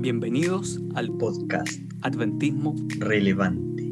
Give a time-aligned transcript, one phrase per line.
[0.00, 1.68] Bienvenidos al podcast
[2.02, 3.84] Adventismo relevante.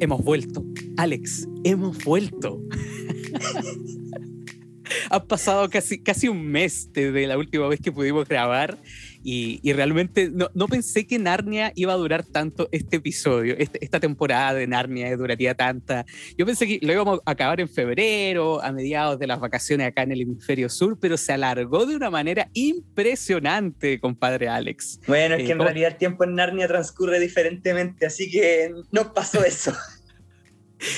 [0.00, 0.64] Hemos vuelto.
[0.96, 2.62] Alex, hemos vuelto.
[5.10, 8.78] ha pasado casi, casi un mes desde la última vez que pudimos grabar
[9.28, 14.54] y, realmente no, pensé que Narnia iba a durar tanto este episodio, este, esta temporada
[14.54, 16.06] de Narnia duraría tanta.
[16.38, 20.04] Yo pensé que lo íbamos a acabar en febrero, a mediados de las vacaciones acá
[20.04, 25.00] en el hemisferio sur, pero se alargó de una manera impresionante, compadre Alex.
[25.08, 29.12] Bueno, es que en eh, realidad el tiempo en Narnia transcurre diferentemente, así que no
[29.12, 29.72] pasó eso.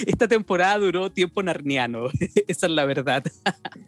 [0.06, 2.08] Esta temporada duró tiempo narniano,
[2.48, 3.22] esa es la verdad.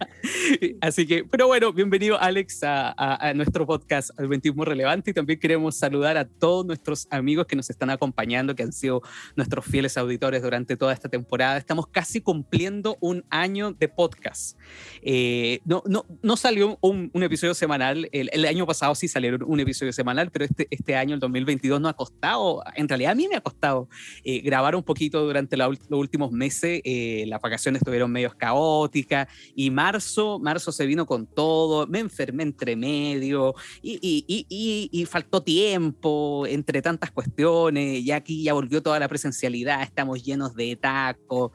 [0.80, 6.16] Así que, pero bueno, bienvenido Alex a, nuestro podcast Adventismo Relevante y también queremos saludar
[6.16, 9.02] a todos nuestros amigos que nos están acompañando, que han sido
[9.36, 11.56] nuestros fieles auditores durante toda esta temporada.
[11.56, 14.58] Estamos casi cumpliendo un año de podcast.
[15.02, 19.92] Eh, no, no, no salió un, episodio semanal, el, año pasado sí salió un episodio
[19.92, 23.36] semanal, pero este, este año, el 2022, nos ha costado, en realidad a mí me
[23.36, 23.88] ha costado
[24.24, 25.56] eh, grabar un poquito durante
[25.88, 26.80] los últimos meses.
[26.84, 32.42] Eh, las vacaciones estuvieron medio caóticas y marzo, marzo se vino con todo, me enfermé
[32.42, 38.82] entre medio y, y, y, y faltó tiempo entre tantas cuestiones, ya aquí ya volvió
[38.82, 41.52] toda la presencialidad, estamos llenos de tacos.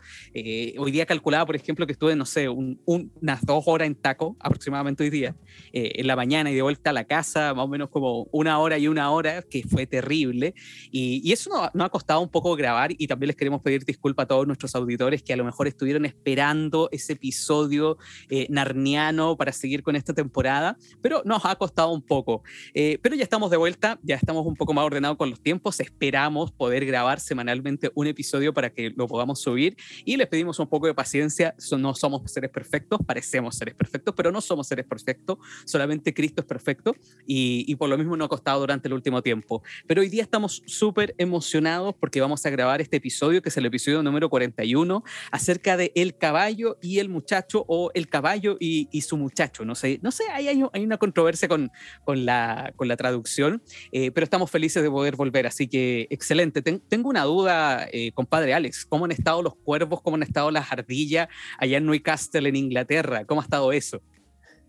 [0.77, 4.35] hoy día calculaba, por ejemplo, que estuve, no sé, un, unas dos horas en taco
[4.39, 5.35] aproximadamente hoy día,
[5.73, 8.59] eh, en la mañana y de vuelta a la casa, más o menos como una
[8.59, 10.53] hora y una hora, que fue terrible.
[10.91, 13.83] Y, y eso nos no ha costado un poco grabar y también les queremos pedir
[13.83, 17.97] disculpas a todos nuestros auditores que a lo mejor estuvieron esperando ese episodio
[18.29, 22.43] eh, narniano para seguir con esta temporada, pero nos ha costado un poco.
[22.73, 25.79] Eh, pero ya estamos de vuelta, ya estamos un poco más ordenados con los tiempos,
[25.79, 30.67] esperamos poder grabar semanalmente un episodio para que lo podamos subir y les pedimos un
[30.67, 35.37] poco de paciencia, no somos seres perfectos, parecemos seres perfectos, pero no somos seres perfectos,
[35.65, 36.95] solamente Cristo es perfecto
[37.27, 39.61] y, y por lo mismo nos ha costado durante el último tiempo.
[39.87, 43.65] Pero hoy día estamos súper emocionados porque vamos a grabar este episodio, que es el
[43.65, 49.17] episodio número 41, acerca de el caballo y el muchacho o el caballo y, su
[49.17, 49.65] muchacho.
[49.65, 51.69] No sé, no sé hay, hay, una controversia con,
[52.03, 53.61] con, la, con la traducción,
[53.91, 56.61] eh, pero estamos felices de poder volver, así que excelente.
[56.61, 60.71] tengo una duda, eh, compadre Alex, ¿cómo han estado los cuervos, cómo han estado las
[60.71, 61.27] ardillas
[61.57, 63.25] allá en Newcastle, en Inglaterra?
[63.25, 64.01] ¿Cómo ha estado eso?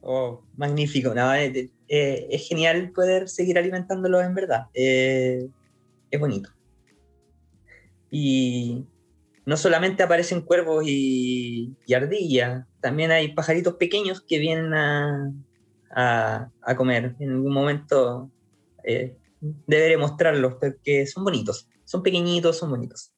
[0.01, 1.15] Oh, magnífico.
[1.35, 4.67] Eh, eh, es genial poder seguir alimentándolos en verdad.
[4.75, 6.51] Es bonito.
[8.11, 8.85] Y
[9.47, 15.33] no solamente aparecen cuervos y, ardillas, también hay pajaritos pequeños que vienen a,
[15.91, 17.15] a, comer.
[17.21, 18.31] En algún momento
[19.41, 21.69] deberé mostrarlos porque son bonitos.
[21.85, 23.13] Son pequeñitos, son bonitos.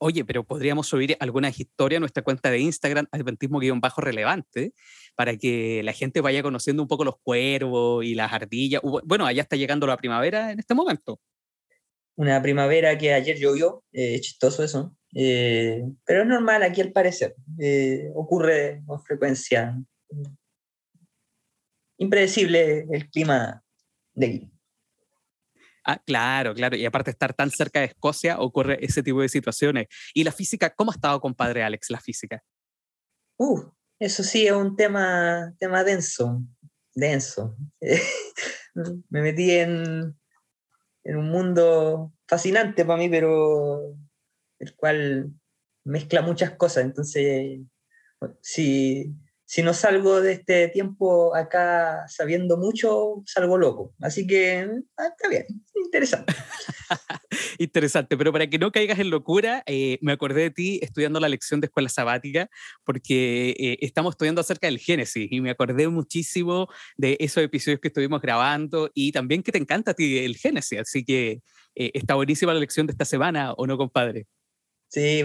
[0.00, 4.72] Oye, pero podríamos subir algunas historias a nuestra cuenta de Instagram, adventismo-relevante,
[5.16, 8.80] para que la gente vaya conociendo un poco los cuervos y las ardillas.
[9.04, 11.20] Bueno, allá está llegando la primavera en este momento.
[12.18, 17.36] Una primavera que ayer llovió, eh, chistoso eso, eh, pero es normal aquí al parecer,
[17.60, 19.80] eh, ocurre con frecuencia.
[21.96, 23.62] Impredecible el clima
[24.14, 24.52] de aquí.
[25.84, 26.76] Ah, claro, claro.
[26.76, 29.86] Y aparte de estar tan cerca de Escocia, ocurre ese tipo de situaciones.
[30.12, 30.74] ¿Y la física?
[30.74, 32.42] ¿Cómo ha estado, compadre Alex, la física?
[33.36, 33.62] Uh,
[34.00, 36.42] eso sí es un tema, tema denso,
[36.96, 37.56] denso.
[39.08, 40.18] Me metí en,
[41.08, 43.96] en un mundo fascinante para mí, pero
[44.58, 45.32] el cual
[45.84, 46.84] mezcla muchas cosas.
[46.84, 47.60] Entonces,
[48.42, 49.14] si
[49.48, 53.94] si no salgo de este tiempo acá sabiendo mucho, salgo loco.
[53.98, 56.34] Así que ah, está bien, interesante.
[57.58, 61.30] interesante, pero para que no caigas en locura, eh, me acordé de ti estudiando la
[61.30, 62.50] lección de escuela sabática,
[62.84, 67.88] porque eh, estamos estudiando acerca del Génesis y me acordé muchísimo de esos episodios que
[67.88, 70.80] estuvimos grabando y también que te encanta a ti el Génesis.
[70.80, 71.40] Así que
[71.74, 74.26] eh, está buenísima la lección de esta semana, ¿o no, compadre?
[74.88, 75.22] Sí,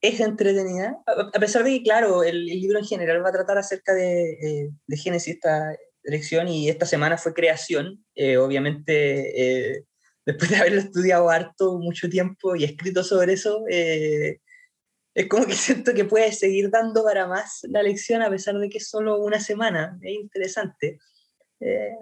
[0.00, 1.00] es entretenida.
[1.06, 4.70] A pesar de que, claro, el, libro en general va a tratar acerca de, eh,
[4.86, 8.04] de Génesis, esta elección, y esta semana fue creación.
[8.16, 9.84] Eh, obviamente, eh,
[10.26, 15.94] después de haberlo estudiado harto, mucho tiempo y escrito sobre eso, es como que siento
[15.94, 19.38] que puede seguir dando para más la lección a pesar de que es solo una
[19.38, 19.96] semana.
[20.02, 20.98] Es interesante.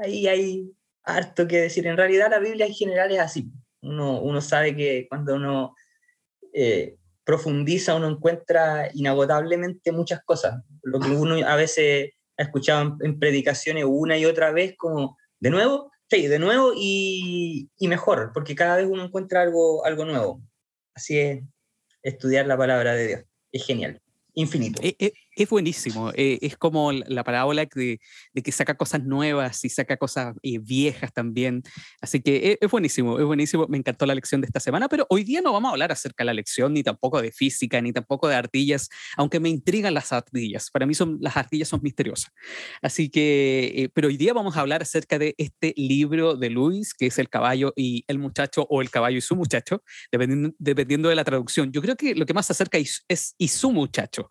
[0.02, 0.72] ahí hay
[1.02, 1.86] harto que decir.
[1.86, 3.50] En realidad, la Biblia en general es así.
[3.82, 5.74] Uno, uno sabe que cuando uno
[6.52, 10.62] eh, profundiza, uno encuentra inagotablemente muchas cosas.
[10.82, 15.50] Lo que uno a veces ha escuchado en, predicaciones una y otra vez, como, de
[15.50, 20.43] nuevo, sí, de nuevo y, mejor, porque cada vez uno encuentra algo, algo nuevo.
[20.94, 21.43] así es
[22.02, 23.20] estudiar la palabra de Dios.
[23.52, 24.00] Es genial,
[24.35, 24.81] infinito.
[24.82, 26.10] Eh, eh, es buenísimo.
[26.14, 28.00] Eh, es como la parábola de,
[28.42, 31.62] que saca cosas nuevas y saca cosas eh, viejas también.
[32.00, 33.66] Así que eh, es, buenísimo, es buenísimo.
[33.69, 36.22] Me encantó la lección de esta semana, pero hoy día no vamos a hablar acerca
[36.22, 40.12] de la lección, ni tampoco de física, ni tampoco de ardillas, aunque me intrigan las
[40.12, 40.70] ardillas.
[40.70, 42.32] Para mí son, las ardillas son misteriosas.
[42.82, 47.06] Así que, pero hoy día vamos a hablar acerca de este libro de Luis, que
[47.06, 49.82] es El caballo y el muchacho, o El caballo y su muchacho,
[50.12, 51.72] dependiendo, dependiendo de la traducción.
[51.72, 54.28] Yo creo que lo que más se acerca es, es y su muchacho.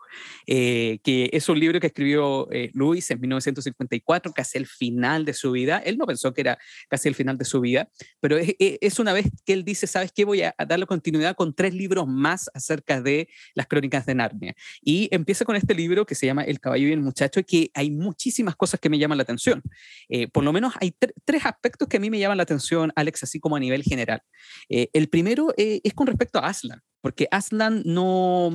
[1.03, 5.51] Que es un libro que escribió eh, Luis en 1954, casi el final de su
[5.51, 5.77] vida.
[5.79, 6.57] Él no pensó que era
[6.89, 10.25] casi el final de su vida, pero es, una vez que él dice, ¿sabes qué?
[10.25, 14.55] Voy a darle continuidad con tres libros más acerca de las crónicas de Narnia.
[14.81, 17.91] Y empieza con este libro que se llama El caballo y el muchacho, que hay
[17.91, 19.61] muchísimas cosas que me llaman la atención.
[20.09, 20.93] Eh, por lo menos hay
[21.25, 24.21] tres aspectos que a mí me llaman la atención, Alex, así como a nivel general.
[24.69, 28.51] Eh, el primero es con respecto a Aslan, porque Aslan no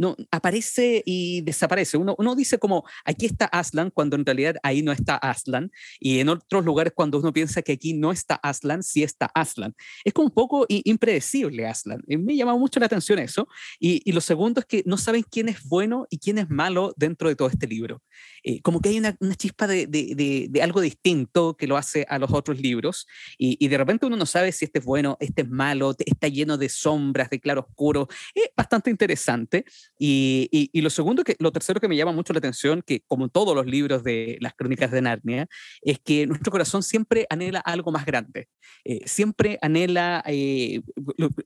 [0.00, 1.98] no, aparece y desaparece.
[1.98, 6.30] Uno, dice como, aquí está Aslan, cuando en realidad ahí no está Aslan, y en
[6.30, 9.74] otros lugares cuando uno piensa que aquí no está Aslan, sí está Aslan.
[10.02, 12.02] Es como un poco impredecible Aslan.
[12.06, 13.46] Me llama mucho la atención eso.
[13.78, 17.28] Y, lo segundo es que no saben quién es bueno y quién es malo dentro
[17.28, 18.02] de todo este libro.
[18.42, 22.32] Eh, como que hay una, una chispa de, algo distinto que lo hace a los
[22.32, 23.06] otros libros,
[23.36, 26.56] y, de repente uno no sabe si este es bueno, este es malo, está lleno
[26.56, 28.08] de sombras, de claro oscuro.
[28.34, 29.64] Es bastante interesante.
[29.98, 33.28] Y, y, lo segundo, que, lo tercero que me llama mucho la atención, que como
[33.28, 35.46] todos los libros de las crónicas de Narnia,
[35.82, 38.48] es que nuestro corazón siempre anhela algo más grande.
[38.84, 40.80] Eh, siempre anhela, eh,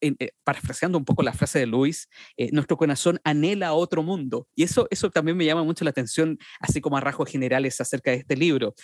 [0.00, 2.08] eh, parafraseando un poco la frase de Luis,
[2.52, 4.46] nuestro corazón anhela otro mundo.
[4.54, 8.10] Y eso, eso también me llama mucho la atención, así como a rasgos generales acerca
[8.12, 8.74] de este libro.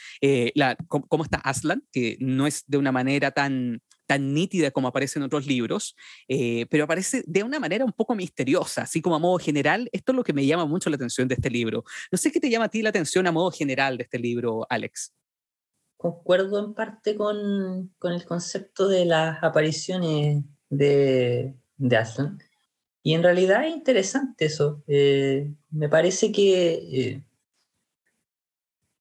[0.55, 3.81] La, cómo, cómo está Aslan, que no es de una manera tan
[4.11, 5.95] tan nítida como aparece en otros libros,
[6.27, 9.89] eh, pero aparece de una manera un poco misteriosa, así como a modo general.
[9.93, 11.85] Esto es lo que me llama mucho la atención de este libro.
[12.11, 14.67] No sé qué te llama a ti la atención a modo general de este libro,
[14.69, 15.15] Alex.
[15.97, 22.43] Concuerdo en parte con, con el concepto de las apariciones de, de Aslan.
[23.05, 24.83] Y en realidad es interesante eso.
[24.89, 27.25] Eh, me parece que eh,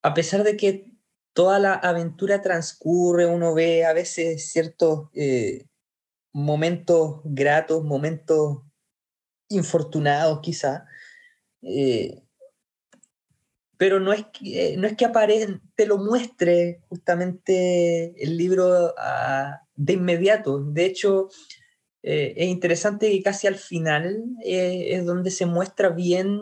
[0.04, 0.92] a pesar de que
[1.34, 5.66] toda la aventura transcurre, uno ve a veces ciertos eh,
[6.34, 8.60] momentos gratos, momentos
[9.50, 10.86] infortunados quizá,
[11.62, 12.22] eh,
[13.78, 15.08] pero no es, que, no es que
[15.76, 18.94] te lo muestre justamente el libro
[19.76, 20.60] de inmediato.
[20.60, 21.30] De hecho,
[22.04, 26.42] eh, es interesante que casi al final es donde se muestra bien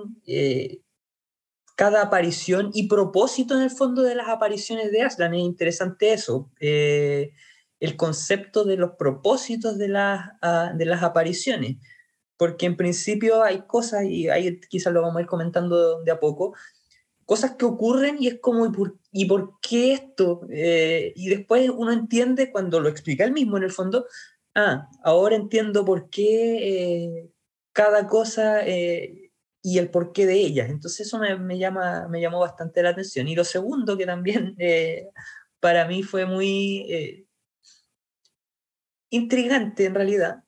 [1.78, 5.36] cada aparición y propósito en el fondo de las apariciones de Aslan.
[5.36, 7.34] Es interesante eso, eh,
[7.80, 11.78] el concepto de los propósitos de las, ah, de las apariciones,
[12.36, 16.20] porque en principio hay cosas, y ahí quizás lo vamos a ir comentando de a
[16.20, 16.56] poco,
[17.26, 20.48] cosas que ocurren y es como, ¿y por, y por qué esto?
[20.50, 24.08] Eh, y después uno entiende cuando lo explica él mismo en el fondo,
[24.56, 27.30] ah, ahora entiendo por qué eh,
[27.72, 28.62] cada cosa
[29.68, 30.70] y el porqué de ellas.
[30.70, 33.28] Entonces eso me, llama, me llamó bastante la atención.
[33.28, 35.10] Y lo segundo que también eh,
[35.60, 37.26] para mí fue muy eh,
[39.10, 40.42] intrigante en realidad,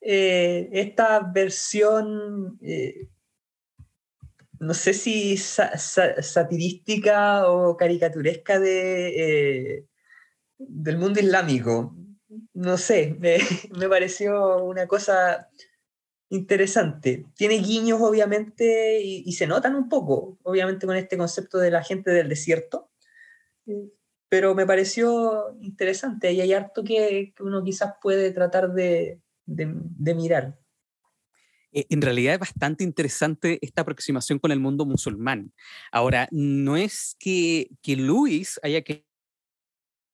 [0.00, 2.58] eh, esta versión,
[4.58, 9.86] no sé si satirística o caricaturesca de,
[10.58, 11.94] del mundo islámico.
[12.52, 13.38] No sé, me
[13.88, 15.48] pareció una cosa
[16.34, 17.26] interesante.
[17.36, 22.10] Tiene guiños, obviamente, y, se notan un poco, obviamente, con este concepto de la gente
[22.10, 22.90] del desierto.
[24.28, 30.58] Pero me pareció interesante y hay harto que, uno quizás puede tratar de, de, mirar.
[31.72, 35.52] Eh, en realidad es bastante interesante esta aproximación con el mundo musulmán.
[35.92, 39.06] Ahora, no es que, que Luis haya que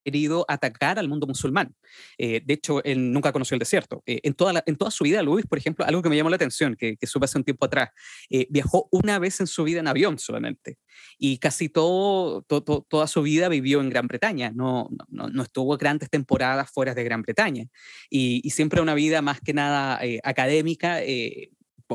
[0.04, 1.74] querido atacar al mundo musulmán.
[2.18, 4.02] Eh, de hecho, él nunca conoció el desierto.
[4.06, 6.36] Eh, en, toda en toda su vida, Luis, por ejemplo, algo que me llamó la
[6.36, 7.90] atención, que, que supe hace un tiempo atrás,
[8.28, 10.78] eh, viajó una vez en su vida en avión solamente.
[11.18, 14.52] Y casi todo, toda su vida vivió en Gran Bretaña.
[14.54, 17.66] No, no, no, estuvo grandes temporadas fuera de Gran Bretaña.
[18.08, 21.00] Y siempre una vida más que nada académica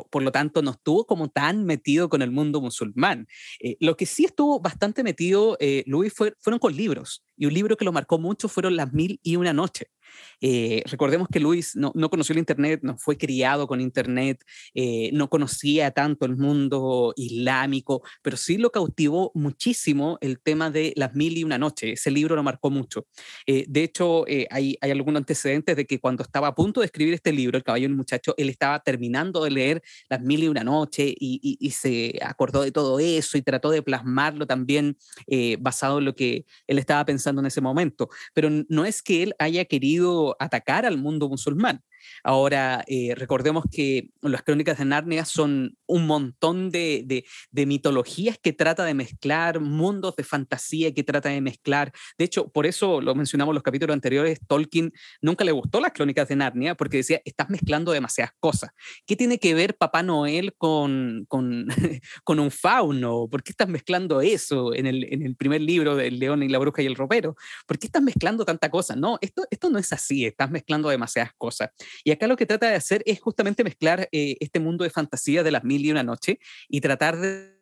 [0.03, 3.27] por, lo tanto no estuvo como tan metido con el mundo musulmán.
[3.59, 7.77] Eh, lo que sí estuvo bastante metido, eh, Luis, fueron con libros, y un libro
[7.77, 9.87] que lo marcó mucho fueron Las Mil y Una Noche.
[10.41, 14.43] Eh, recordemos que Luis no, conoció el Internet, no fue criado con Internet,
[14.73, 20.93] eh, no conocía tanto el mundo islámico, pero sí lo cautivó muchísimo el tema de
[20.95, 21.99] las mil y una noches.
[21.99, 23.07] Ese libro lo marcó mucho.
[23.45, 27.13] Eh, de hecho, hay, hay algunos antecedentes de que cuando estaba a punto de escribir
[27.13, 30.47] este libro, El caballo y el muchacho, él estaba terminando de leer las mil y
[30.47, 34.97] una noches y, y, se acordó de todo eso y trató de plasmarlo también
[35.59, 38.09] basado en lo que él estaba pensando en ese momento.
[38.33, 40.04] Pero no es que él haya querido
[40.39, 41.83] atacar al mundo musulmán.
[42.23, 48.83] Ahora, eh, recordemos que las crónicas de Narnia son un montón de, mitologías que trata
[48.83, 51.91] de mezclar, mundos de fantasía que trata de mezclar.
[52.17, 55.91] De hecho, por eso lo mencionamos en los capítulos anteriores, Tolkien nunca le gustó las
[55.91, 58.71] crónicas de Narnia porque decía, estás mezclando demasiadas cosas.
[59.05, 61.27] ¿Qué tiene que ver Papá Noel con,
[62.27, 63.27] un fauno?
[63.29, 66.59] ¿Por qué estás mezclando eso en el, en el primer libro del León y la
[66.59, 67.35] Bruja y el Ropero?
[67.65, 68.95] ¿Por qué estás mezclando tanta cosa?
[68.95, 71.69] No, esto, esto no es así, estás mezclando demasiadas cosas.
[72.03, 75.43] Y acá lo que trata de hacer es justamente mezclar eh, este mundo de fantasía
[75.43, 77.55] de las mil y una noche y tratar de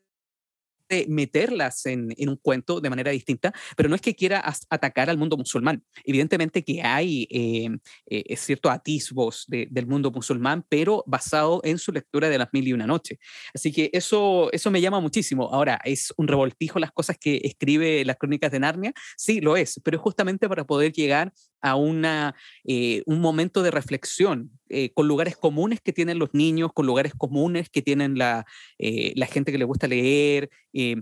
[1.08, 5.38] meterlas en, un cuento de manera distinta, pero no es que quiera atacar al mundo
[5.38, 5.84] musulmán.
[6.04, 7.70] Evidentemente que hay eh,
[8.06, 12.74] eh, ciertos atisbos del mundo musulmán, pero basado en su lectura de las mil y
[12.74, 13.20] una noche.
[13.54, 15.50] Así que eso, eso me llama muchísimo.
[15.52, 18.94] Ahora, ¿es un revoltijo las cosas que escribe las crónicas de Narnia?
[19.18, 24.52] Sí, lo es, pero es justamente para poder llegar a eh, un momento de reflexión
[24.96, 28.46] con lugares comunes que tienen los niños, con lugares comunes que tienen la,
[28.80, 30.96] la gente que le gusta leer, eh,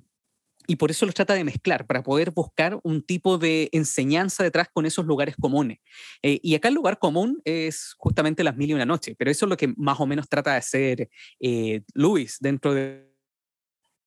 [0.67, 4.69] y por eso lo trata de mezclar, para poder buscar un tipo de enseñanza detrás
[4.71, 5.79] con esos lugares comunes.
[6.21, 9.45] Eh, y acá el lugar común es justamente las mil y una noches, pero eso
[9.45, 13.11] es lo que más o menos trata de hacer eh, Luis dentro de,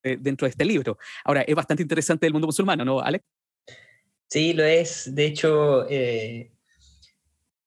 [0.03, 0.99] dentro de este libro.
[1.25, 3.25] Ahora, es bastante interesante el mundo musulmano, ¿no, Alex?
[4.29, 5.15] Sí, lo es.
[5.15, 5.87] De hecho,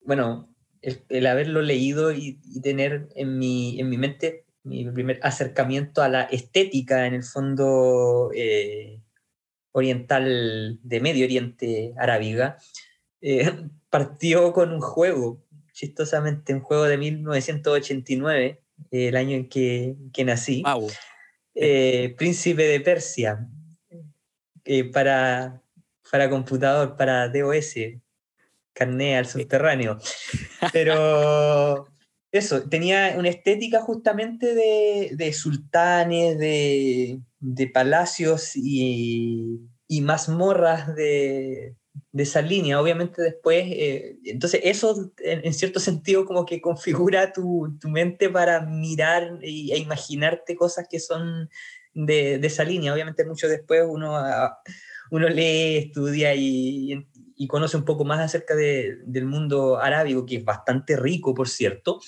[0.02, 0.50] bueno,
[0.82, 6.10] el, haberlo leído y, y, tener en mi, en mi mente mi primer acercamiento a
[6.10, 9.02] la estética, en el fondo eh,
[9.72, 12.58] oriental de Medio Oriente Arábiga,
[13.22, 13.52] eh,
[13.90, 18.62] partió con un juego, chistosamente, un juego de 1989,
[18.92, 20.64] el año en que, que nací,
[21.56, 23.48] eh, Príncipe de Persia,
[24.92, 25.64] para,
[26.12, 27.76] para computador, para DOS,
[28.74, 29.98] carné al subterráneo.
[30.72, 31.88] Pero
[32.32, 39.60] eso, tenía una estética justamente de, sultanes, de, palacios y,
[40.02, 41.76] mazmorras de,
[42.14, 42.82] esa línea.
[42.82, 49.40] Obviamente después, eh, entonces eso en, cierto sentido como que configura tu, mente para mirar
[49.42, 51.50] e, imaginarte cosas que son
[51.94, 52.94] de, esa línea.
[52.94, 54.16] Obviamente mucho después uno,
[55.12, 57.08] uno lee, estudia y,
[57.48, 62.00] conoce un poco más acerca del mundo arábigo, que es bastante rico, por cierto,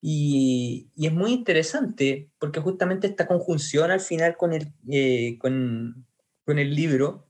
[0.00, 6.06] y, es muy interesante porque justamente esta conjunción al final con el, eh, con,
[6.44, 7.28] con, el libro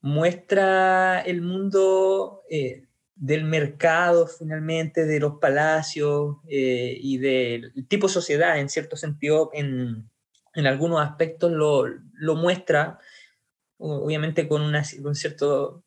[0.00, 8.14] muestra el mundo eh, del mercado finalmente, de los palacios eh, y del tipo de
[8.14, 10.10] sociedad en cierto sentido, en,
[10.54, 12.98] en algunos aspectos lo, lo, muestra,
[13.80, 15.82] obviamente con, una, un cierto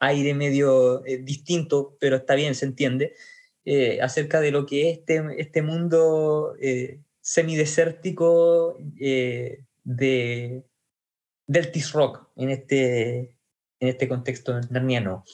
[0.00, 3.14] aire medio distinto, pero está bien, se entiende.
[3.64, 10.64] Eh, acerca de lo que es este, este mundo eh, semidesértico eh, de,
[11.46, 13.36] del Rock en este,
[13.78, 15.24] en este contexto narniano.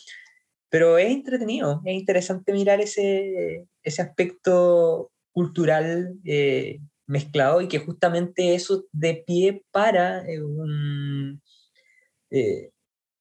[0.69, 8.55] Pero es entretenido, es interesante mirar ese, ese aspecto cultural eh, mezclado y que justamente
[8.55, 11.43] eso de pie para un,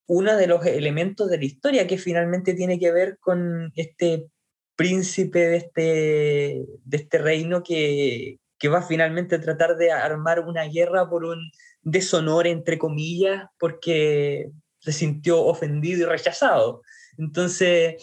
[0.06, 4.28] uno de los elementos de la historia que finalmente tiene que ver con este
[4.76, 10.64] príncipe de este, de este reino que, que va finalmente a tratar de armar una
[10.64, 11.50] guerra por un
[11.82, 16.82] deshonor, entre comillas, porque se sintió ofendido y rechazado.
[17.18, 18.02] Entonces,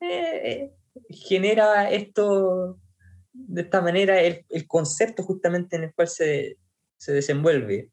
[0.00, 0.70] eh,
[1.08, 2.78] genera esto,
[3.32, 6.58] de esta manera, el, el, concepto justamente en el cual se,
[6.96, 7.90] se desenvuelve.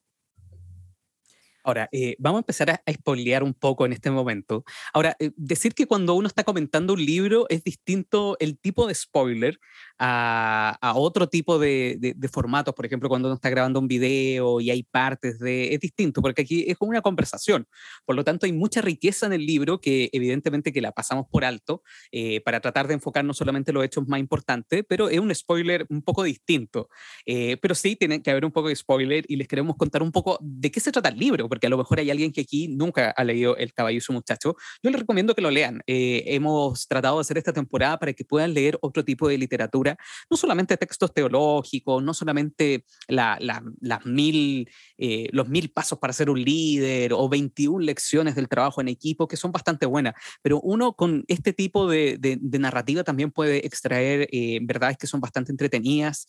[1.63, 4.63] Ahora, eh, vamos a empezar a, a un poco en este momento.
[4.93, 8.95] Ahora, eh, decir que cuando uno está comentando un libro es distinto el tipo de
[8.95, 9.59] spoiler
[9.99, 14.83] a, otro tipo de, formatos, por ejemplo, cuando uno está grabando un video y hay
[14.83, 15.73] partes de...
[15.73, 17.67] Es distinto, porque aquí es como una conversación.
[18.05, 21.43] Por lo tanto, hay mucha riqueza en el libro que evidentemente que la pasamos por
[21.43, 25.33] alto eh, para tratar de enfocar no solamente los hechos más importantes, pero es un
[25.33, 26.89] spoiler un poco distinto.
[27.25, 30.11] Eh, pero sí, tiene que haber un poco de spoiler y les queremos contar un
[30.11, 32.67] poco de qué se trata el libro, porque a lo mejor hay alguien que aquí
[32.67, 34.55] nunca ha leído El caballo y su muchacho.
[34.83, 35.81] Yo les recomiendo que lo lean.
[35.87, 39.88] Eh, hemos tratado de hacer esta temporada para que puedan leer otro tipo de literatura,
[40.29, 46.41] no solamente textos teológicos, no solamente las mil, eh, los mil pasos para ser un
[46.41, 51.23] líder o 21 lecciones del trabajo en equipo, que son bastante buenas, pero uno con
[51.27, 52.19] este tipo de,
[52.59, 56.27] narrativa también puede extraer eh, verdades que son bastante entretenidas,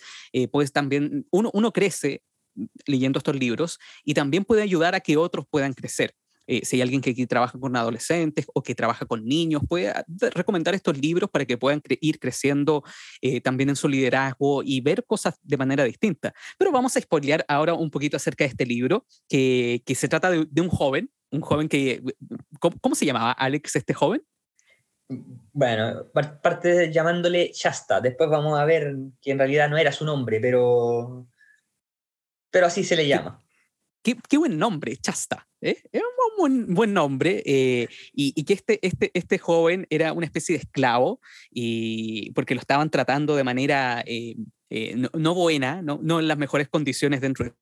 [0.53, 2.23] pues también uno, uno crece
[2.87, 6.15] leyendo estos libros y también puede ayudar a que otros puedan crecer.
[6.51, 9.91] Eh, si hay alguien que aquí trabaja con adolescentes o que trabaja con niños, puede
[9.91, 10.05] ah,
[10.35, 12.83] recomendar estos libros para que puedan ir creciendo
[13.21, 16.35] eh, también en su liderazgo y ver cosas de manera distinta.
[16.59, 20.29] Pero vamos a spoilear ahora un poquito acerca de este libro, que, que se trata
[20.29, 22.03] de, un joven, un joven que,
[22.59, 24.21] ¿cómo, se llamaba Alex este joven?
[25.53, 26.07] Bueno,
[26.43, 28.01] parte llamándole Shasta.
[28.01, 31.29] Después vamos a ver que en realidad no era su nombre, pero,
[32.51, 33.41] pero así se le llama.
[34.03, 35.47] Qué, qué buen nombre, Chasta.
[35.61, 35.83] ¿Eh?
[35.93, 36.03] Es
[36.39, 37.43] un buen, nombre.
[37.45, 42.61] Eh, y, que este, este, este joven era una especie de esclavo, y, porque lo
[42.61, 44.37] estaban tratando de manera eh,
[44.97, 47.53] no, no, buena, no, no en las mejores condiciones dentro de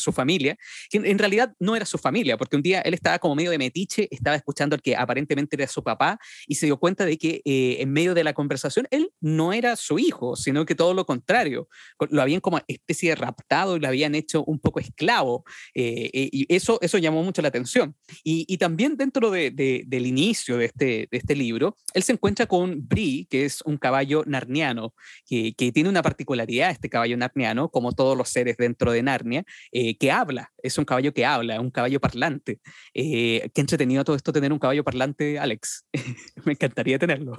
[0.00, 0.56] su familia,
[0.90, 3.58] que en, realidad no era su familia, porque un día él estaba como medio de
[3.58, 7.42] metiche, estaba escuchando al que aparentemente era su papá y se dio cuenta de que
[7.44, 11.06] eh, en medio de la conversación él no era su hijo, sino que todo lo
[11.06, 11.68] contrario,
[12.10, 16.46] lo habían como especie de raptado y lo habían hecho un poco esclavo, eh, y
[16.54, 17.94] eso, eso llamó mucho la atención.
[18.24, 19.50] Y, también dentro de,
[19.86, 23.78] del inicio de este, de este libro, él se encuentra con Bri, que es un
[23.78, 24.92] caballo narniano,
[25.26, 29.44] que, que tiene una particularidad, este caballo narniano, como todos los seres dentro de Narnia,
[29.72, 32.60] eh, que habla, es un caballo que habla, un caballo parlante.
[32.94, 35.86] Eh, qué entretenido todo esto tener un caballo parlante, Alex.
[36.44, 37.34] Me encantaría tenerlo.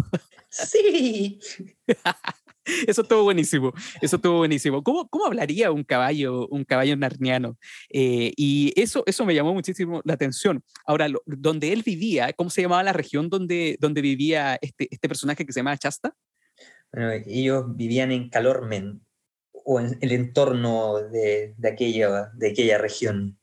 [0.50, 1.39] Sí.
[2.88, 4.84] Eso estuvo buenísimo, eso estuvo buenísimo.
[4.84, 7.58] ¿Cómo, cómo hablaría un caballo, un caballo narniano?
[7.89, 10.63] Eh, y eso, eso me llamó muchísimo la atención.
[10.86, 15.43] Ahora, donde él vivía, ¿cómo se llamaba la región donde, donde vivía este, este personaje
[15.43, 16.13] que se llama Chasta?
[16.93, 19.01] Bueno, ellos vivían en Calormen,
[19.80, 23.38] en el entorno de, de aquella, de aquella región.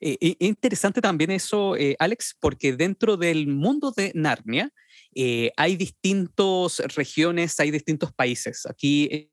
[0.00, 4.72] Eh, eh interesante también eso, eh, Alex, porque dentro del mundo de Narnia
[5.14, 8.66] eh, hay distintas regiones, hay distintos países.
[8.66, 9.30] Aquí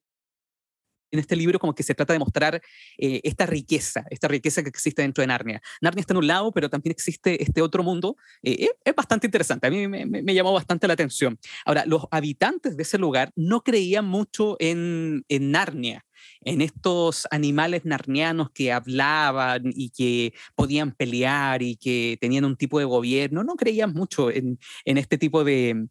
[1.15, 2.61] en este libro como que se trata de mostrar
[2.97, 5.61] eh, esta riqueza, esta riqueza que existe dentro de Narnia.
[5.81, 8.17] Narnia está en un lado, pero también existe este otro mundo.
[8.43, 11.39] Eh, es bastante interesante, a mí me, me, llamó bastante la atención.
[11.65, 16.05] Ahora, los habitantes de ese lugar no creían mucho en, en Narnia
[16.41, 22.79] en estos animales narnianos que hablaban y que podían pelear y que tenían un tipo
[22.79, 25.87] de gobierno, no creían mucho en, este tipo de,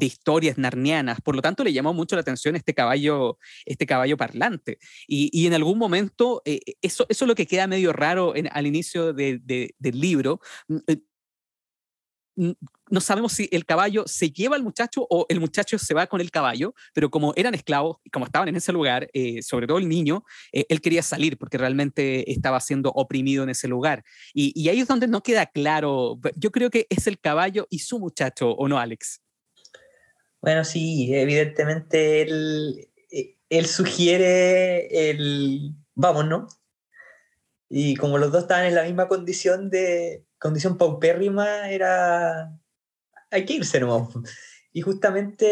[0.00, 1.20] historias narnianas.
[1.20, 4.78] Por lo tanto, le llamó mucho la atención este caballo, este caballo parlante.
[5.06, 9.12] Y, en algún momento, eh, eso, eso es lo que queda medio raro al inicio
[9.12, 9.42] del
[9.80, 10.40] libro
[12.90, 16.20] no sabemos si el caballo se lleva al muchacho o el muchacho se va con
[16.20, 19.78] el caballo, pero como eran esclavos y como estaban en ese lugar, eh, sobre todo
[19.78, 24.04] el niño, eh, él quería salir porque realmente estaba siendo oprimido en ese lugar.
[24.32, 27.98] Y, ahí es donde no queda claro, yo creo que es el caballo y su
[27.98, 29.20] muchacho, ¿o no, Alex?
[30.40, 36.46] Bueno, sí, evidentemente él, eh, él sugiere el vamos, ¿no?
[37.68, 42.52] Y como los dos estaban en la misma condición de, condición paupérrima era,
[43.30, 44.10] hay que irse ¿no?
[44.72, 45.46] Y justamente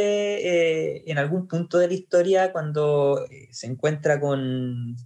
[0.96, 4.96] eh, en algún punto de la historia, cuando eh, se encuentra con,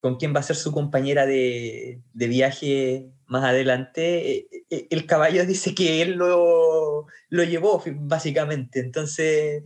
[0.00, 5.46] con quien va a ser su compañera de, de viaje más adelante, eh, el caballo
[5.46, 8.80] dice que él lo, lo llevó, básicamente.
[8.80, 9.62] Entonces,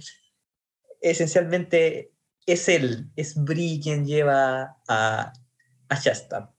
[1.01, 2.13] esencialmente
[2.45, 5.33] es él, es Bri quien lleva a,
[5.89, 6.56] a Shasta.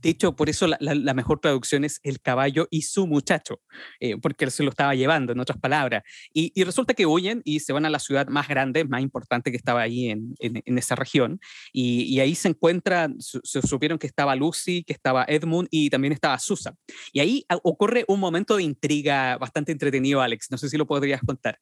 [0.00, 3.60] De hecho, por eso la, mejor traducción es el caballo y su muchacho,
[3.98, 6.04] eh, porque se lo estaba llevando, en otras palabras.
[6.32, 9.56] Y, resulta que huyen y se van a la ciudad más grande, más importante que
[9.56, 10.34] estaba ahí en,
[10.78, 11.40] esa región.
[11.72, 16.38] Y, ahí se encuentra, se supieron que estaba Lucy, que estaba Edmund y también estaba
[16.38, 16.76] Susan.
[17.12, 20.50] Y ahí ocurre un momento de intriga bastante entretenido, Alex.
[20.50, 21.58] No sé si lo podrías contar.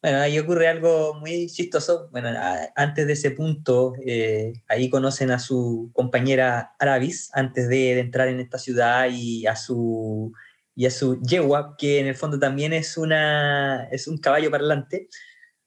[0.00, 2.08] Bueno, ahí ocurre algo muy chistoso.
[2.12, 2.28] Bueno,
[2.76, 8.38] antes de ese punto, eh, ahí conocen a su compañera Aravis antes de, entrar en
[8.38, 10.32] esta ciudad y a su,
[10.76, 15.08] y a su yegua, que en el fondo también es, una, es un caballo parlante.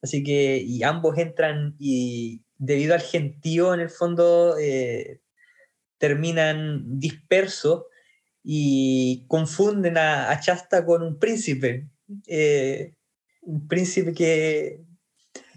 [0.02, 5.20] Así que, y ambos entran y debido al gentío, en el fondo, eh,
[5.98, 7.84] terminan dispersos
[8.44, 11.90] y confunden a, a, Chasta con un príncipe.
[12.28, 12.94] Eh,
[13.42, 14.82] un príncipe que...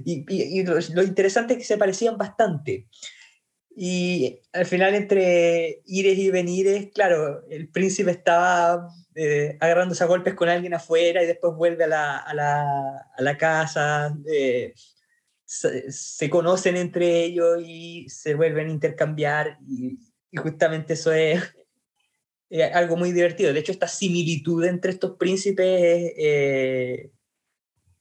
[0.05, 2.89] Y, lo, interesante es que se parecían bastante.
[3.77, 10.35] Y al final entre ires y venires, claro, el príncipe estaba eh, agarrándose a golpes
[10.35, 14.75] con alguien afuera y después vuelve a la, a la, a la casa, eh,
[15.45, 19.99] se, se, conocen entre ellos y se vuelven a intercambiar y,
[20.37, 21.41] justamente eso es
[22.73, 23.53] algo muy divertido.
[23.53, 27.11] De hecho, esta similitud entre estos príncipes eh,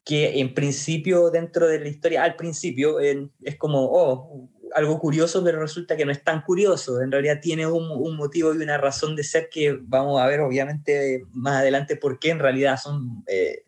[0.03, 5.61] que en principio dentro de la historia, al principio es como, oh, algo curioso, pero
[5.61, 7.01] resulta que no es tan curioso.
[7.01, 10.41] En realidad tiene un, un, motivo y una razón de ser que vamos a ver
[10.41, 13.65] obviamente más adelante por qué en realidad son, eh,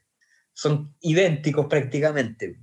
[0.53, 2.59] son idénticos prácticamente.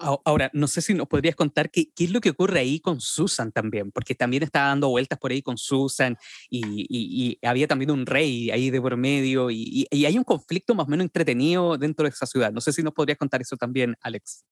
[0.00, 3.52] Ahora, no sé si nos podrías contar qué, es lo que ocurre ahí con Susan
[3.52, 6.16] también, porque también está dando vueltas por ahí con Susan
[6.48, 10.90] y, había también un rey ahí de por medio y, hay un conflicto más o
[10.90, 12.50] menos entretenido dentro de esa ciudad.
[12.50, 14.44] No sé si nos podrías contar eso también, Alex.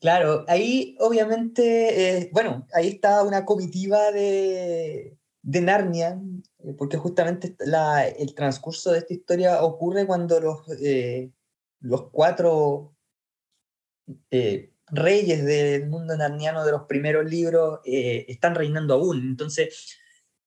[0.00, 6.20] Claro, ahí obviamente, eh, bueno, ahí está una comitiva de, de Narnia,
[6.64, 7.54] eh, porque justamente
[8.18, 11.30] el transcurso de esta historia ocurre cuando los, eh,
[11.80, 12.96] los cuatro
[14.92, 19.20] reyes del mundo narniano de los primeros libros eh, están reinando aún.
[19.20, 19.98] Entonces,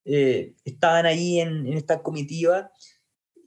[0.06, 2.72] eh, estaban ahí en, esta comitiva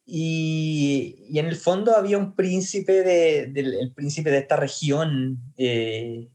[0.04, 6.28] y, en el fondo había un príncipe de, príncipe de esta región eh,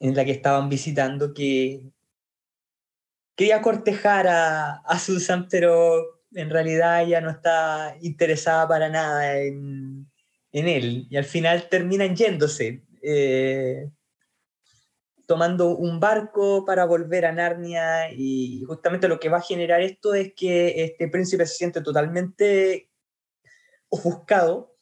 [0.00, 1.90] en la que estaban visitando que
[3.36, 10.06] quería cortejar a, a, Susan, pero en realidad ella no está interesada para nada en,
[10.54, 11.06] en él.
[11.10, 13.90] Y al final terminan yéndose, eh,
[15.26, 18.12] tomando un barco para volver a Narnia.
[18.12, 22.90] Y justamente lo que va a generar esto es que este príncipe se siente totalmente
[23.88, 24.76] ofuscado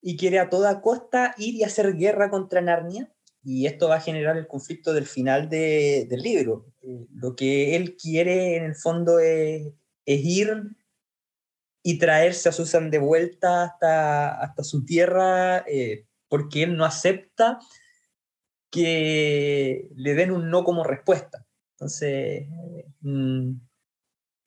[0.00, 3.12] y quiere a toda costa ir y hacer guerra contra Narnia.
[3.42, 6.66] Y esto va a generar el conflicto del final de, del libro.
[6.82, 9.72] Eh, lo que él quiere en el fondo es,
[10.04, 10.76] es ir
[11.82, 17.58] y traerse a Susan de vuelta hasta, hasta su tierra, eh, porque él no acepta
[18.70, 21.46] que le den un no como respuesta.
[21.72, 22.48] Entonces,
[23.02, 23.66] un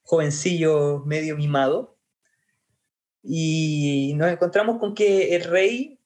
[0.01, 1.97] jovencillo medio mimado.
[3.21, 5.99] Y nos encontramos con que el rey,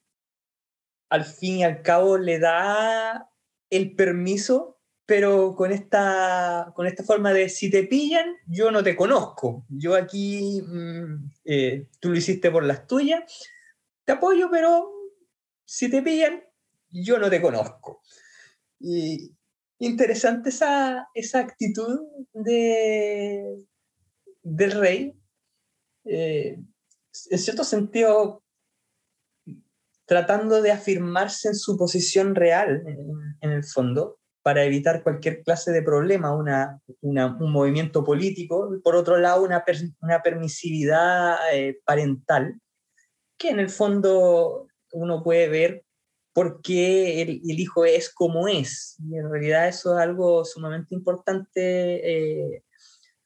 [1.09, 3.29] al fin y al cabo, le da
[3.69, 4.73] el permiso
[5.05, 9.65] pero con esta, con esta forma de si te pillan, yo no te conozco.
[9.69, 13.21] Yo aquí, mmm, eh, tú lo hiciste por las tuyas,
[14.05, 14.92] te apoyo, pero
[15.73, 16.43] si te pillan,
[16.91, 18.03] yo no te conozco.
[18.79, 19.33] Y
[19.79, 21.99] interesante esa, esa actitud
[22.31, 23.65] de,
[24.43, 25.19] del rey.
[26.05, 26.59] Eh,
[27.31, 28.43] en cierto sentido,
[30.05, 32.83] tratando de afirmarse en su posición real,
[33.41, 39.17] en, el fondo, para evitar cualquier clase de problema, una, un movimiento político, por otro
[39.17, 39.63] lado, una,
[40.01, 42.61] una permisividad eh, parental,
[43.39, 45.85] que en el fondo uno puede ver
[46.33, 48.97] por qué el, hijo es como es.
[48.99, 52.63] Y en realidad eso es algo sumamente importante eh,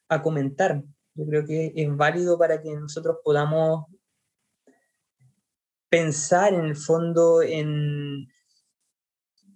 [0.09, 0.83] a comentar.
[1.15, 3.85] Yo creo que es válido para que nosotros podamos
[5.89, 8.27] pensar en el fondo en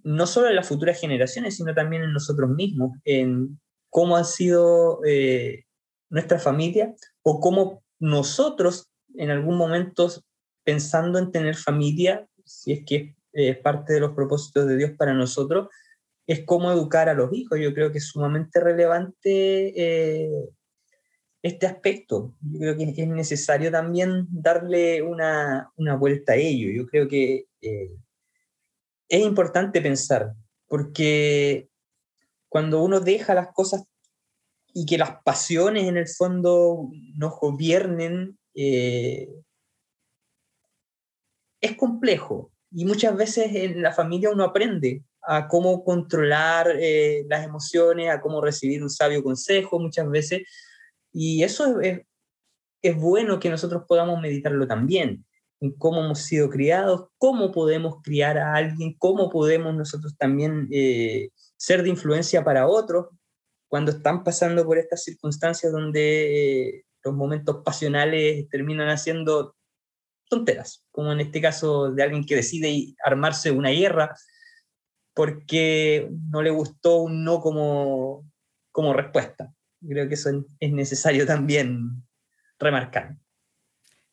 [0.04, 5.00] no solo en las futuras generaciones, sino también en nosotros mismos, en cómo han sido
[5.06, 5.65] eh,
[6.10, 10.10] nuestra familia o cómo nosotros en algún momento
[10.63, 15.13] pensando en tener familia, si es que es parte de los propósitos de Dios para
[15.13, 15.69] nosotros,
[16.28, 17.60] es cómo educar a los hijos.
[17.60, 20.50] Yo creo que es sumamente relevante eh,
[21.41, 22.34] este aspecto.
[22.41, 26.69] Yo creo que es necesario también darle una, una vuelta a ello.
[26.71, 27.91] Yo creo que eh,
[29.10, 30.34] es importante pensar,
[30.67, 31.69] porque
[32.47, 33.84] cuando uno deja las cosas
[34.74, 39.30] y que las pasiones en el fondo nos gobiernen, eh,
[41.62, 42.52] es complejo.
[42.71, 48.21] Y muchas veces en la familia uno aprende a cómo controlar eh, las emociones, a
[48.21, 50.41] cómo recibir un sabio consejo muchas veces.
[51.13, 52.02] Y eso es,
[52.82, 55.26] es bueno que nosotros podamos meditarlo también
[55.60, 61.30] en cómo hemos sido criados, cómo podemos criar a alguien, cómo podemos nosotros también eh,
[61.56, 63.08] ser de influencia para otros,
[63.67, 69.56] cuando están pasando por estas circunstancias donde eh, los momentos pasionales terminan haciendo
[70.31, 74.15] tonteras, como en este caso de alguien que decide armarse una guerra
[75.13, 78.25] porque no le gustó un no como,
[78.71, 79.53] como respuesta.
[79.85, 82.03] Creo que eso es necesario también
[82.57, 83.17] remarcar.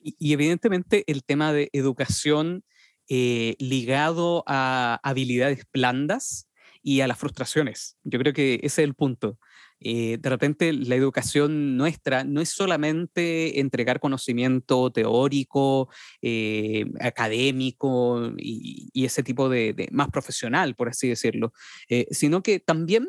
[0.00, 2.64] Y, evidentemente el tema de educación
[3.08, 6.48] eh, ligado a habilidades blandas
[6.82, 7.96] y a las frustraciones.
[8.02, 9.38] Yo creo que ese es el punto.
[9.80, 15.88] Eh, de repente la educación nuestra no es solamente entregar conocimiento teórico,
[16.20, 21.52] eh, académico y, ese tipo de, más profesional, por así decirlo,
[21.88, 23.08] eh, sino que también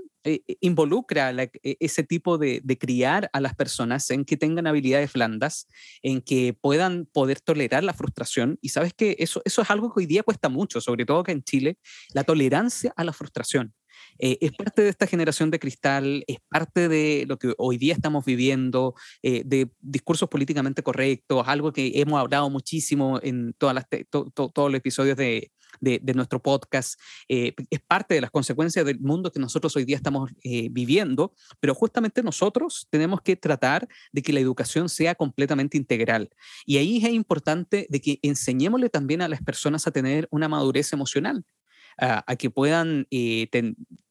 [0.61, 5.67] involucra ese tipo de, criar a las personas en que tengan habilidades blandas,
[6.03, 8.59] en que puedan poder tolerar la frustración.
[8.61, 11.31] Y sabes que eso, eso es algo que hoy día cuesta mucho, sobre todo acá
[11.31, 11.77] en Chile,
[12.13, 13.73] la tolerancia a la frustración.
[14.19, 17.93] Eh, es parte de esta generación de cristal, es parte de lo que hoy día
[17.93, 23.85] estamos viviendo, eh, de discursos políticamente correctos, algo que hemos hablado muchísimo en todas las
[24.33, 29.31] todos los episodios de, de, nuestro podcast, eh, es parte de las consecuencias del mundo
[29.31, 34.39] que nosotros hoy día estamos viviendo, pero justamente nosotros tenemos que tratar de que la
[34.41, 36.29] educación sea completamente integral.
[36.65, 40.91] Y ahí es importante de que enseñémosle también a las personas a tener una madurez
[40.93, 41.45] emocional
[41.99, 43.47] a, que puedan eh,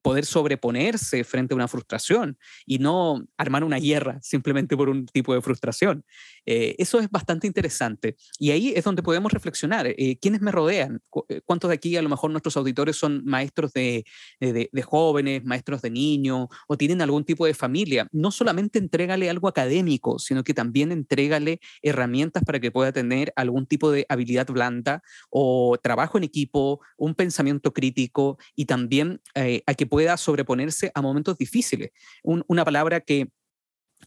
[0.01, 5.33] poder sobreponerse frente a una frustración y no armar una guerra simplemente por un tipo
[5.33, 6.03] de frustración.
[6.45, 8.15] Eh, eso es bastante interesante.
[8.37, 9.87] Y ahí es donde podemos reflexionar.
[9.87, 11.01] Eh, ¿Quiénes me rodean?
[11.45, 14.05] ¿Cuántos de aquí a lo mejor nuestros auditores son maestros de,
[14.39, 18.07] de, de jóvenes, maestros de niños o tienen algún tipo de familia?
[18.11, 23.65] No solamente entrégale algo académico, sino que también entrégale herramientas para que pueda tener algún
[23.65, 29.73] tipo de habilidad blanda o trabajo en equipo, un pensamiento crítico y también eh, a
[29.73, 31.89] que pueda sobreponerse a momentos difíciles.
[32.23, 33.29] una palabra que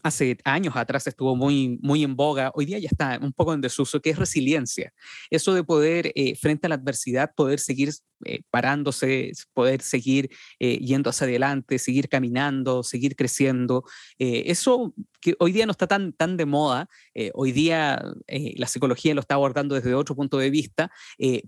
[0.01, 3.61] hace años atrás estuvo muy, muy en boga, hoy día ya está un poco en
[3.61, 4.93] desuso, que es resiliencia.
[5.29, 7.93] Eso de poder, eh, frente a la adversidad, poder seguir
[8.25, 10.29] eh, parándose, poder seguir
[10.59, 13.83] eh, yendo hacia adelante, seguir caminando, seguir creciendo.
[14.17, 16.89] eso que hoy día no está tan, tan de moda,
[17.33, 20.91] hoy día la psicología lo está abordando desde otro punto de vista,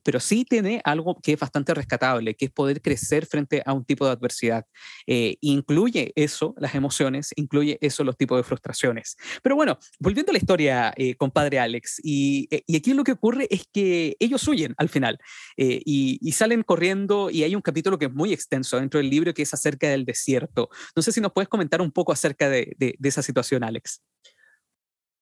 [0.04, 3.84] pero sí tiene algo que es bastante rescatable, que es poder crecer frente a un
[3.84, 4.66] tipo de adversidad.
[5.06, 9.18] incluye eso, las emociones, incluye eso, los tipos de frustraciones.
[9.42, 13.14] Pero bueno, volviendo a la historia, eh, compadre Alex, y, eh, y, aquí lo que
[13.14, 15.20] ocurre es que ellos huyen al final
[15.58, 19.34] eh, y, salen corriendo y hay un capítulo que es muy extenso dentro del libro
[19.34, 20.70] que es acerca del desierto.
[20.96, 24.04] No sé si nos puedes comentar un poco acerca de, esa situación, Alex.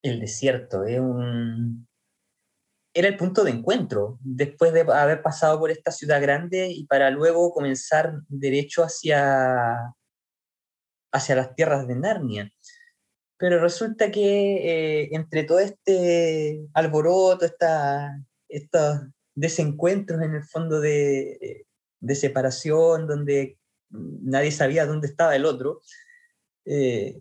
[0.01, 1.87] El desierto es un...
[2.95, 7.09] Era el punto de encuentro, después de haber pasado por esta ciudad grande y para
[7.09, 9.95] luego comenzar derecho hacia,
[11.11, 12.51] hacia las tierras de Narnia
[13.43, 19.01] pero resulta que eh, entre todo este alboroto, esta, estos
[19.35, 21.67] desencuentros en el fondo de,
[22.15, 23.57] separación, donde
[23.89, 25.81] nadie sabía dónde estaba el otro,
[26.63, 27.19] eh,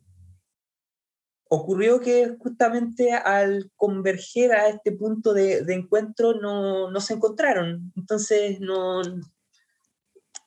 [1.48, 9.02] ocurrió que justamente al converger a este punto de, encuentro no, se encontraron, entonces no,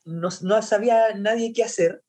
[0.05, 2.04] no sabía nadie qué hacer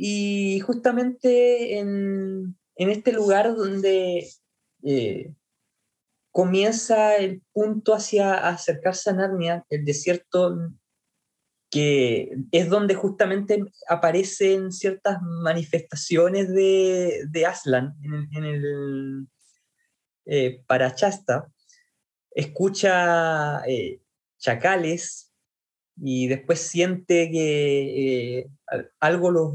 [0.00, 4.28] y justamente en, este lugar donde
[4.84, 5.34] eh,
[6.30, 10.56] comienza el punto hacia acercarse a Narnia, el desierto,
[11.68, 19.26] que es donde justamente aparecen ciertas manifestaciones de, de Aslan en el,
[20.26, 21.50] eh, Parachasta,
[22.30, 24.00] escucha eh,
[24.38, 25.32] chacales
[25.96, 28.48] y después siente que
[29.00, 29.54] algo los,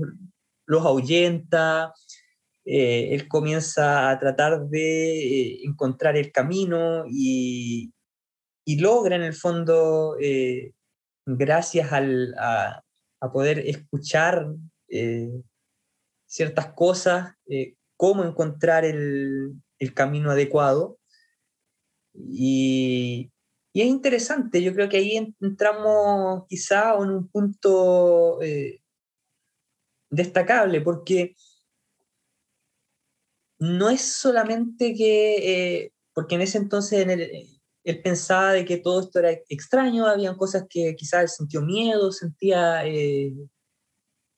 [0.65, 1.93] los ahuyenta,
[2.65, 7.91] eh, él comienza a tratar de eh, encontrar el camino y,
[8.65, 10.71] logra en el fondo, eh,
[11.26, 12.82] gracias a,
[13.32, 14.47] poder escuchar
[16.26, 17.34] ciertas cosas,
[17.95, 19.56] cómo encontrar el,
[19.93, 20.97] camino adecuado.
[22.13, 23.32] Y,
[23.73, 28.39] y, es interesante, yo creo que ahí entramos quizá en un punto
[30.13, 31.36] destacable porque
[33.60, 37.08] no es solamente que, eh, porque en ese entonces
[37.84, 42.12] él pensaba de que todo esto era extraño, habían cosas que quizás él sintió miedo,
[42.12, 43.34] sentía eh,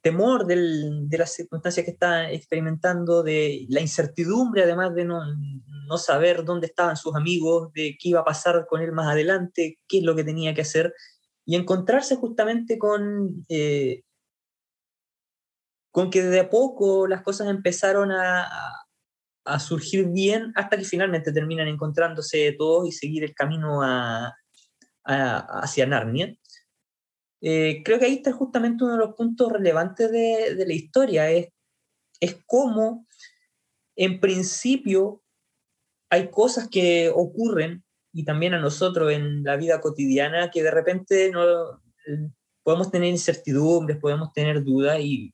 [0.02, 5.20] temor de las circunstancias que estaba experimentando, de la incertidumbre además de no,
[5.88, 9.80] no, saber dónde estaban sus amigos, de qué iba a pasar con él más adelante,
[9.88, 10.94] qué es lo que tenía que hacer,
[11.46, 13.46] y encontrarse justamente con...
[13.50, 14.04] Eh,
[15.96, 18.50] con que de a poco las cosas empezaron a,
[19.46, 24.36] a surgir bien hasta que finalmente terminan encontrándose todos y seguir el camino a,
[25.06, 26.36] hacia Narnia.
[27.40, 31.32] Eh, creo que ahí está justamente uno de los puntos relevantes de, de la historia,
[31.32, 31.48] es,
[32.20, 33.08] es cómo
[33.96, 35.24] en principio
[36.10, 41.32] hay cosas que ocurren y también a nosotros en la vida cotidiana que de repente
[41.32, 41.82] no,
[42.64, 45.34] podemos tener incertidumbres, podemos tener dudas y,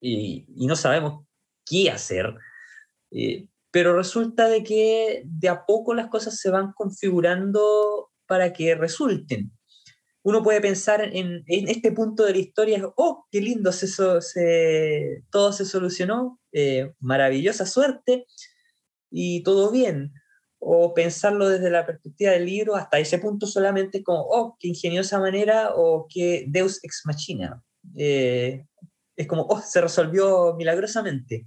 [0.00, 1.24] y, no sabemos
[1.64, 2.34] qué hacer.
[3.10, 8.74] Eh, pero resulta de que de a poco las cosas se van configurando para que
[8.74, 9.52] resulten.
[10.22, 15.24] Uno puede pensar en, en este punto de la historia, oh, qué lindo, se, se,
[15.30, 18.26] todo se solucionó, eh, maravillosa suerte
[19.10, 20.12] y todo bien
[20.60, 25.20] o pensarlo desde la perspectiva del libro hasta ese punto solamente como, oh, qué ingeniosa
[25.20, 27.62] manera o qué Deus ex machina.
[27.96, 28.66] Eh,
[29.18, 31.44] es como, oh, se resolvió milagrosamente.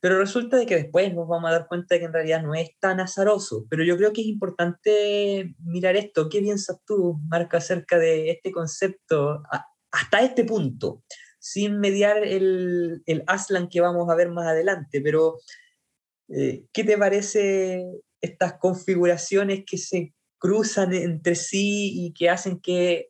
[0.00, 2.54] Pero resulta de que después nos vamos a dar cuenta de que en realidad no
[2.54, 3.66] es tan azaroso.
[3.70, 6.28] Pero yo creo que es importante mirar esto.
[6.28, 9.42] ¿Qué piensas tú, Marco, acerca de este concepto
[9.90, 11.02] hasta este punto?
[11.38, 15.38] Sin mediar el, el Aslan que vamos a ver más adelante, pero
[16.28, 17.82] eh, ¿qué te parece
[18.20, 23.08] estas configuraciones que se cruzan entre sí y que hacen que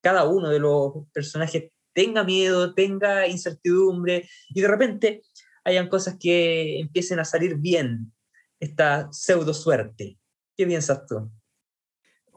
[0.00, 5.22] cada uno de los personajes tenga miedo, tenga incertidumbre y de repente
[5.64, 8.12] hayan cosas que empiecen a salir bien,
[8.60, 10.16] esta pseudo suerte.
[10.56, 11.28] ¿Qué piensas tú?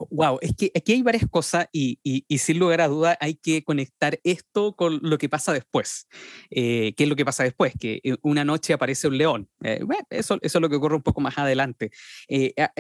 [0.10, 2.00] Wow, es que aquí hay varias cosas y,
[2.40, 6.08] sin lugar a duda hay que conectar esto con lo que pasa después.
[6.50, 7.74] Eh, ¿Qué es lo que pasa después?
[7.80, 9.48] Que eh, una noche aparece un león.
[9.64, 11.92] Eh, eso, eso es lo que ocurre un poco más adelante.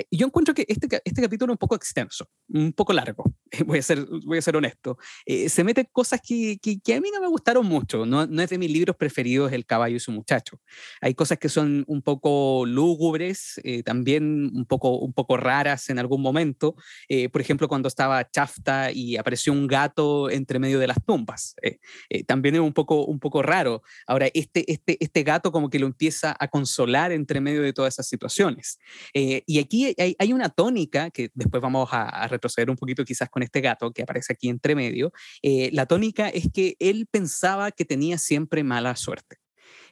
[0.09, 3.23] yo encuentro que este, este capítulo es un poco extenso, un poco largo,
[3.65, 4.97] voy a ser, voy a ser honesto.
[5.25, 8.05] se mete cosas que, que, a mí no me gustaron mucho.
[8.05, 10.59] No, no es de mis libros preferidos El caballo y su muchacho.
[11.01, 16.21] Hay cosas que son un poco lúgubres, también un poco, un poco raras en algún
[16.21, 16.75] momento.
[17.09, 21.55] Eh, por ejemplo, cuando estaba Chafta y apareció un gato entre medio de las tumbas.
[21.61, 23.81] Eh, eh, también es un poco, un poco raro.
[24.07, 27.95] Ahora, este, este, este gato como que lo empieza a consolar entre medio de todas
[27.95, 28.79] esas situaciones.
[29.13, 33.40] y aquí hay, una tónica, que después vamos a, a, retroceder un poquito quizás con
[33.43, 35.11] este gato que aparece aquí entre medio.
[35.43, 39.37] la tónica es que él pensaba que tenía siempre mala suerte.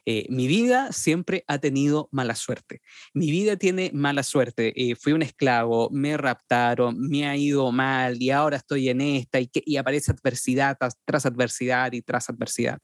[0.06, 2.80] Eh, mi vida siempre ha tenido mala suerte.
[3.12, 4.72] Mi vida tiene mala suerte.
[4.76, 9.40] Eh, fui un esclavo, me raptaron, me ha ido mal y ahora estoy en esta
[9.40, 12.80] y, que, y aparece adversidad tras, adversidad y tras adversidad.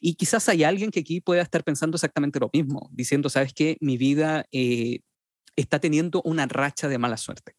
[0.00, 3.76] Y quizás hay alguien que aquí pueda estar pensando exactamente lo mismo, diciendo, ¿sabes qué?
[3.80, 5.00] Mi vida eh,
[5.56, 7.54] está teniendo una racha de mala suerte.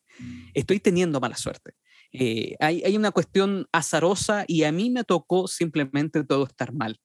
[0.53, 1.73] Estoy teniendo mala suerte.
[2.11, 6.99] Hay, hay, una cuestión azarosa y a mí me tocó simplemente todo estar mal.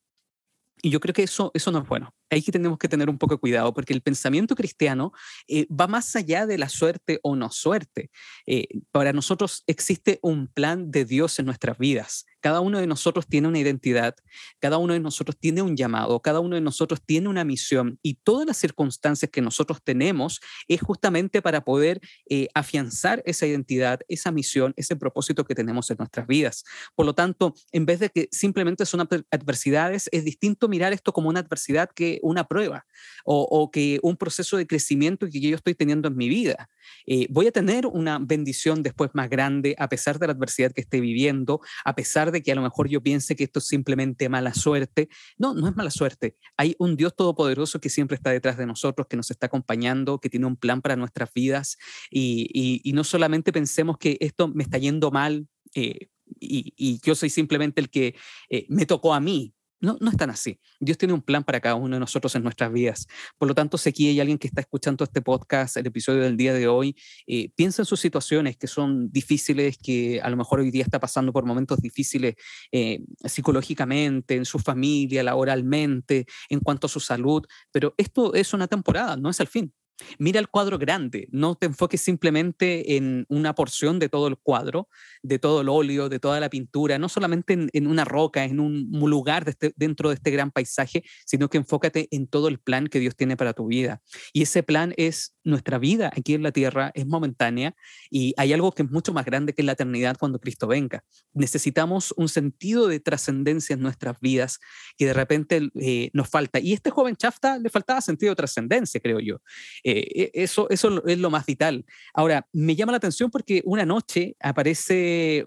[0.83, 3.19] Y yo creo que eso, eso no es bueno ahí que tenemos que tener un
[3.19, 5.13] poco de cuidado, porque el pensamiento cristiano
[5.49, 8.11] eh, va más allá de la suerte o no suerte.
[8.47, 12.27] Eh, para nosotros existe un plan de Dios en nuestras vidas.
[12.41, 14.15] Cada uno de nosotros tiene una identidad,
[14.59, 18.17] cada uno de nosotros tiene un llamado, cada uno de nosotros tiene una misión y
[18.23, 24.31] todas las circunstancias que nosotros tenemos es justamente para poder eh, afianzar esa identidad, esa
[24.31, 26.65] misión, ese propósito que tenemos en nuestras vidas.
[26.95, 31.31] Por lo tanto, en vez de que simplemente son adversidades, es distinto mirar esto como
[31.31, 32.87] una adversidad que una prueba
[33.25, 36.69] o, que un proceso de crecimiento que yo estoy teniendo en mi vida.
[37.07, 40.83] Eh, voy a tener una bendición después más grande a pesar de la adversidad que
[40.83, 44.29] esté viviendo, a pesar de que a lo mejor yo piense que esto es simplemente
[44.29, 45.09] mala suerte.
[45.39, 46.37] No, no es mala suerte.
[46.57, 50.29] Hay un Dios todopoderoso que siempre está detrás de nosotros, que nos está acompañando, que
[50.29, 51.77] tiene un plan para nuestras vidas
[52.11, 55.49] y, no solamente pensemos que esto me está yendo mal.
[55.75, 56.09] Eh,
[56.39, 58.15] y, yo soy simplemente el que
[58.49, 59.55] eh, me tocó a mí.
[59.85, 60.59] No, no es así.
[60.81, 63.07] Dios tiene un plan para cada uno de nosotros en nuestras vidas.
[63.37, 66.39] Por lo tanto, si aquí hay alguien que está escuchando este podcast, el episodio del
[66.39, 70.61] día de hoy, eh, piensa en sus situaciones que son difíciles, que a lo mejor
[70.61, 72.35] hoy día está pasando por momentos difíciles
[72.73, 78.67] eh, psicológicamente, en su familia, laboralmente, en cuanto a su salud, pero esto es una
[78.69, 79.71] temporada, no es el fin.
[80.19, 84.89] Mira el cuadro grande, no te enfoques simplemente en una porción de todo el cuadro,
[85.23, 88.89] de todo el óleo, de toda la pintura, no solamente en, una roca, en un
[89.11, 93.01] lugar este, dentro de este gran paisaje, sino que enfócate en todo el plan que
[93.01, 94.03] Dios tiene para tu vida.
[94.33, 97.75] Y ese plan es nuestra vida aquí en la tierra, es momentánea
[98.11, 101.05] y hay algo que es mucho más grande que la eternidad cuando Cristo venga.
[101.33, 104.59] Necesitamos un sentido de trascendencia en nuestras vidas
[104.97, 106.59] que de repente eh, nos falta.
[106.59, 109.37] Y este joven Chafta le faltaba sentido de trascendencia, creo yo.
[109.85, 111.85] Eh, e, eso, eso es lo más vital.
[112.15, 115.47] Ahora, me llama la atención porque una noche aparece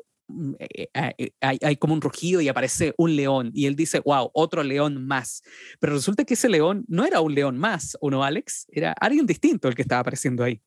[0.93, 5.05] hay, hay, como un rugido y aparece un león y él dice, wow, otro león
[5.05, 5.41] más.
[5.79, 8.67] Pero resulta que ese león no era un león más, ¿o no, Alex?
[8.69, 10.61] Era alguien distinto el que estaba apareciendo ahí.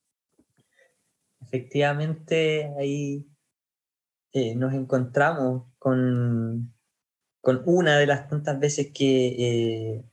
[1.41, 3.27] Efectivamente, ahí
[4.57, 6.73] nos encontramos con,
[7.41, 10.05] con, una de las tantas veces que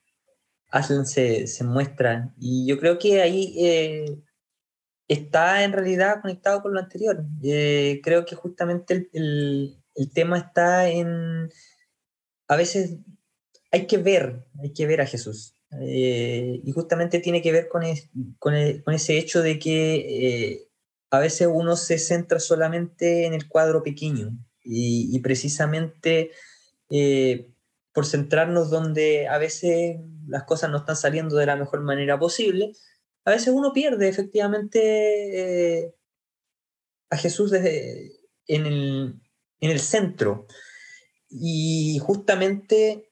[0.72, 2.34] Aslan se, se, muestra.
[2.40, 4.24] Y yo creo que ahí
[5.08, 7.24] está en realidad conectado con lo anterior.
[7.44, 11.50] Eh, creo que justamente el, el, tema está en,
[12.48, 12.98] a veces
[13.72, 15.54] hay que ver, hay que ver a Jesús.
[15.82, 17.84] Eh, y justamente tiene que ver con,
[18.40, 18.54] con,
[18.84, 20.68] con ese hecho de que eh,
[21.12, 24.32] a veces uno se centra solamente en el cuadro pequeño
[24.70, 26.32] y precisamente
[27.94, 29.98] por centrarnos donde a veces
[30.28, 32.74] las cosas no están saliendo de la mejor manera posible,
[33.28, 35.94] a veces uno pierde efectivamente eh,
[37.10, 38.14] a Jesús desde,
[38.48, 38.66] en,
[39.60, 40.48] el, centro.
[41.30, 43.12] Y justamente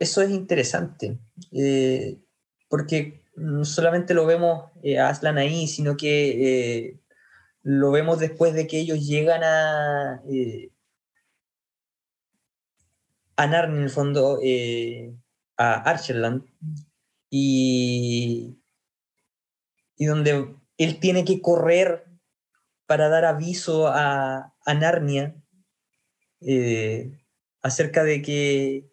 [0.00, 1.20] eso es interesante,
[1.52, 2.18] eh,
[2.68, 6.98] porque no solamente lo vemos eh, a Aslan ahí, sino que
[7.62, 10.24] lo vemos después de que ellos llegan a,
[13.36, 14.40] a en el fondo,
[15.56, 16.42] a Archerland,
[17.30, 18.58] y
[19.96, 22.06] y donde él tiene que correr
[22.86, 25.36] para dar aviso a, Narnia
[26.40, 27.18] eh,
[27.62, 28.90] acerca de que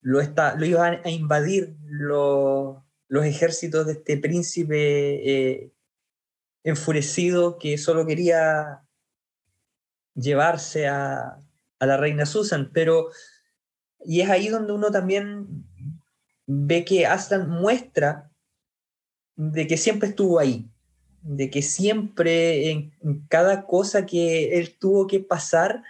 [0.00, 2.78] lo, está, lo iban a invadir los,
[3.24, 4.80] ejércitos de este príncipe
[5.30, 5.72] eh,
[6.64, 8.82] enfurecido que solo quería
[10.14, 11.38] llevarse a,
[11.78, 13.10] a la reina Susan, pero
[14.04, 15.64] y es ahí donde uno también
[16.46, 18.31] ve que Aslan muestra
[19.36, 20.70] de que siempre estuvo ahí,
[21.22, 22.92] de que siempre en,
[23.28, 25.82] cada cosa que él tuvo que pasar,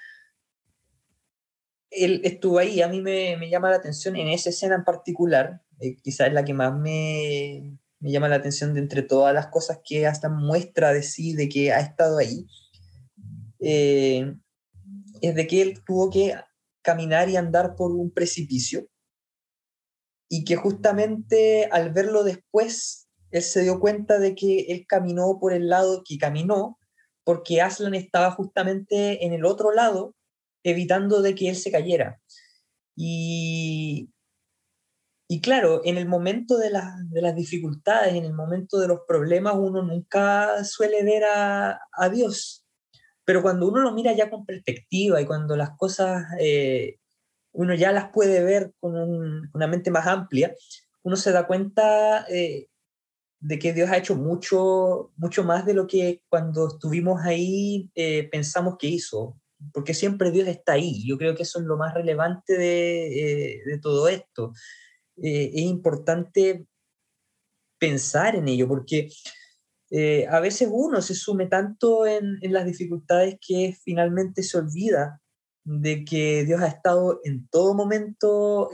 [1.91, 2.83] él estuvo ahí.
[2.83, 6.45] A mí me, llama la atención en esa escena en particular, eh, quizás es la
[6.45, 11.03] que más me, llama la atención de entre todas las cosas que hasta muestra de
[11.03, 12.47] sí, de que ha estado ahí,
[13.61, 14.35] eh,
[15.21, 16.35] es de que él tuvo que
[16.83, 18.89] caminar y andar por un precipicio
[20.29, 23.02] y que justamente al verlo después
[23.33, 26.79] él se dio cuenta de que él caminó por el lado que caminó,
[27.25, 30.15] porque Aslan estaba justamente en el otro lado,
[30.63, 32.21] evitando de que él se cayera.
[32.95, 34.11] Y,
[35.29, 36.71] y claro, en el momento de,
[37.09, 42.09] de, las dificultades, en el momento de los problemas, uno nunca suele ver a, a
[42.11, 42.67] Dios.
[43.25, 46.99] Pero cuando uno lo mira ya con perspectiva y cuando las cosas eh,
[47.53, 50.55] uno ya las puede ver con, una mente más amplia,
[51.03, 52.69] uno se da cuenta eh,
[53.43, 58.29] de que Dios ha hecho mucho, mucho más de lo que cuando estuvimos ahí eh,
[58.31, 59.37] pensamos que hizo,
[59.73, 61.05] porque siempre Dios está ahí.
[61.05, 64.53] Yo creo que eso es lo más relevante de, eh, todo esto.
[65.21, 66.67] Eh, es importante
[67.79, 69.09] pensar en ello, porque
[70.31, 75.21] a veces uno se sume tanto en, en las dificultades que finalmente se olvida
[75.65, 78.71] de que Dios ha estado en todo momento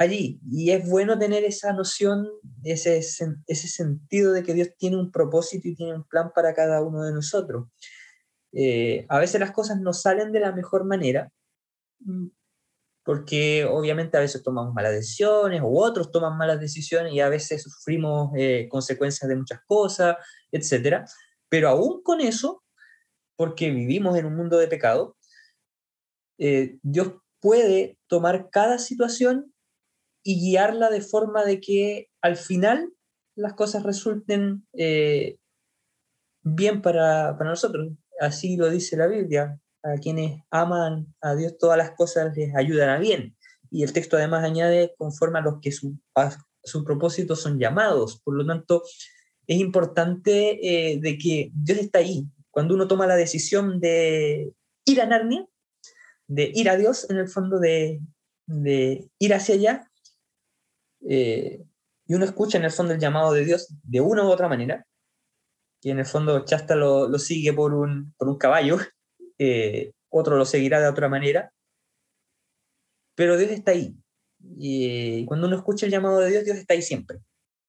[0.00, 0.40] allí.
[0.50, 2.26] Y es bueno tener esa noción,
[2.64, 6.82] ese, ese sentido de que Dios tiene un propósito y tiene un plan para cada
[6.82, 7.68] uno de nosotros.
[8.52, 11.30] Eh, a veces las cosas no salen de la mejor manera,
[12.00, 12.28] mm,
[13.04, 17.62] porque obviamente a veces tomamos malas decisiones o otros toman malas decisiones y a veces
[17.62, 20.16] sufrimos eh, consecuencias de muchas cosas,
[20.50, 21.04] etc.
[21.50, 22.64] Pero aún con eso,
[23.36, 25.16] porque vivimos en un mundo de pecado,
[26.38, 29.49] eh, Dios puede tomar cada situación
[30.22, 32.92] y guiarla de forma de que al final
[33.36, 35.38] las cosas resulten eh,
[36.42, 37.92] bien para, para, nosotros.
[38.20, 39.58] Así lo dice la Biblia.
[39.82, 43.34] A quienes aman a Dios todas las cosas les ayudan a bien.
[43.70, 45.96] Y el texto además añade conforme a los que su,
[46.62, 48.20] su propósito son llamados.
[48.22, 48.82] Por lo tanto,
[49.46, 52.26] es importante eh, de que Dios está ahí.
[52.50, 54.52] Cuando uno toma la decisión de
[54.84, 55.46] ir a Narnia,
[56.26, 58.00] de ir a Dios, en el fondo de,
[58.46, 59.89] de ir hacia allá,
[61.08, 61.64] eh,
[62.06, 64.86] y uno escucha en el fondo el llamado de Dios de una u otra manera,
[65.82, 68.78] y en el fondo Chasta lo, lo sigue por un, por un caballo,
[69.38, 71.52] eh, otro lo seguirá de otra manera,
[73.14, 73.94] pero Dios está ahí.
[74.58, 77.18] Y cuando uno escucha el llamado de Dios, Dios está ahí siempre.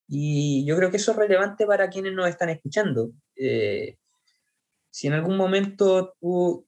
[0.08, 3.12] Y yo creo que eso es relevante para quienes nos están escuchando.
[3.36, 3.98] Eh,
[4.90, 6.68] si en algún momento tú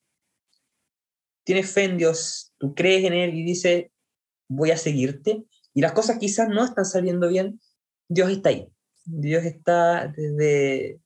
[1.43, 3.88] tienes fe en Dios, tú crees en Él y dices,
[4.47, 7.59] voy a seguirte, y las cosas quizás no están saliendo bien,
[8.07, 8.69] Dios está ahí.
[9.05, 11.01] Dios está desde,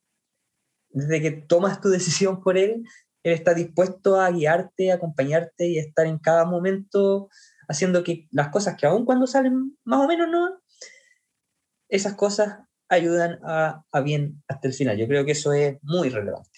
[0.89, 2.83] desde que tomas tu decisión por Él,
[3.23, 7.29] Él está dispuesto a guiarte, a acompañarte y a estar en cada momento
[7.67, 10.61] haciendo que las cosas que aun cuando salen más o menos no,
[11.89, 12.59] esas cosas
[12.89, 14.97] ayudan a, a bien hasta el final.
[14.97, 16.56] Yo creo que eso es muy relevante.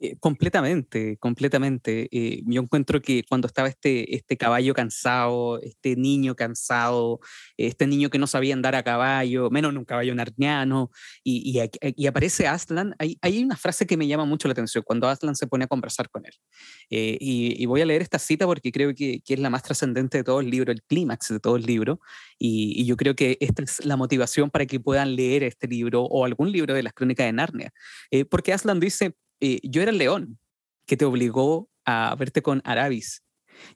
[0.00, 2.08] Eh, completamente, completamente.
[2.12, 7.18] Eh, yo encuentro que cuando estaba este, este caballo cansado, este niño cansado,
[7.56, 10.92] este niño que no sabía andar a caballo, menos en un caballo narniano,
[11.24, 11.60] y,
[11.96, 15.34] y, aparece Aslan, hay, hay, una frase que me llama mucho la atención cuando Aslan
[15.34, 16.32] se pone a conversar con él.
[16.90, 20.18] Eh, y, voy a leer esta cita porque creo que, que es la más trascendente
[20.18, 22.00] de todo el libro, el clímax de todo el libro,
[22.38, 26.24] y, yo creo que esta es la motivación para que puedan leer este libro o
[26.24, 27.72] algún libro de las crónicas de Narnia.
[28.30, 30.38] porque Aslan dice, eh, yo era el león
[30.86, 33.22] que te obligó a verte con Arabis.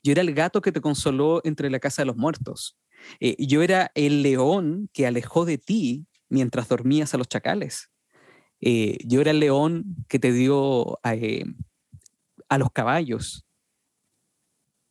[0.03, 2.79] Yo era el gato que te consoló entre la casa de los muertos.
[3.21, 7.91] Eh, yo era el león que alejó de ti mientras dormías a los chacales.
[8.61, 13.45] Eh, yo era el león que te dio a los caballos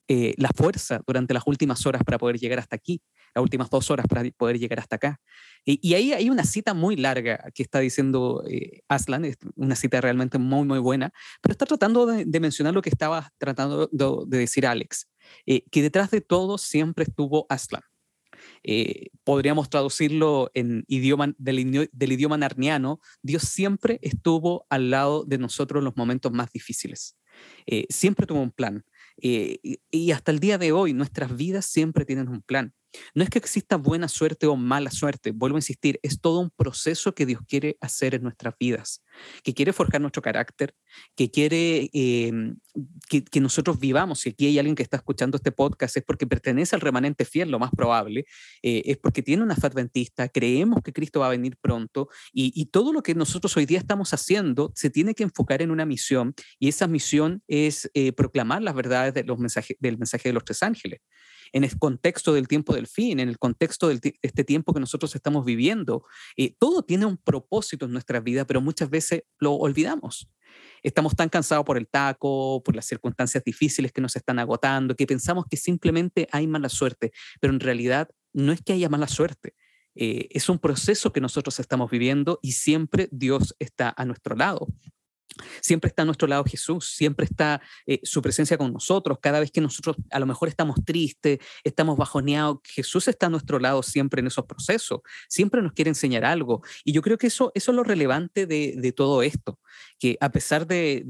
[0.09, 3.01] la fuerza durante las últimas horas para poder llegar hasta aquí
[3.34, 5.19] las últimas dos horas para poder llegar hasta acá.
[5.63, 10.39] Y, ahí hay una cita muy larga que está diciendo eh, Aslan, una cita realmente
[10.39, 15.07] muy, muy buena, pero está tratando de, mencionar lo que estaba tratando de, decir Alex,
[15.45, 17.84] eh, que detrás de todo siempre estuvo Aslan.
[18.63, 25.38] Eh, podríamos traducirlo en idioma, del, del, idioma narniano, Dios siempre estuvo al lado de
[25.38, 27.17] nosotros en los momentos más difíciles.
[27.89, 28.84] siempre tuvo un plan.
[29.17, 32.73] y hasta el día de hoy, nuestras vidas siempre tienen un plan.
[33.13, 36.49] No es que exista buena suerte o mala suerte, vuelvo a insistir, es todo un
[36.49, 39.03] proceso que Dios quiere hacer en nuestras vidas,
[39.43, 40.75] que quiere forjar nuestro carácter,
[41.15, 42.57] que quiere em,
[43.09, 44.19] que, nosotros vivamos.
[44.19, 47.49] Si aquí hay alguien que está escuchando este podcast es porque pertenece al remanente fiel,
[47.49, 48.25] lo más probable,
[48.61, 52.61] eh, es porque tiene una fe adventista, creemos que Cristo va a venir pronto y,
[52.71, 56.33] todo lo que nosotros hoy día estamos haciendo se tiene que enfocar en una misión
[56.57, 60.45] y esa misión es eh, proclamar las verdades de los mensajes, del mensaje de los
[60.45, 61.01] tres ángeles
[61.53, 65.15] en el contexto del tiempo del fin, en el contexto de este tiempo que nosotros
[65.15, 66.05] estamos viviendo.
[66.37, 70.29] Eh, todo tiene un propósito en nuestra vida, pero muchas veces lo olvidamos.
[70.83, 75.07] Estamos tan cansados por el taco, por las circunstancias difíciles que nos están agotando, que
[75.07, 79.55] pensamos que simplemente hay mala suerte, pero en realidad no es que haya mala suerte.
[79.95, 84.67] Eh, es un proceso que nosotros estamos viviendo y siempre Dios está a nuestro lado.
[85.61, 89.17] Siempre está a nuestro lado Jesús, siempre está eh, su presencia con nosotros.
[89.21, 93.59] Cada vez que nosotros a lo mejor estamos tristes, estamos bajoneados, Jesús está a nuestro
[93.59, 95.01] lado siempre en esos procesos.
[95.29, 96.61] Siempre nos quiere enseñar algo.
[96.84, 99.59] Y yo creo que eso, eso es lo relevante de, todo esto,
[99.99, 101.03] que a pesar de,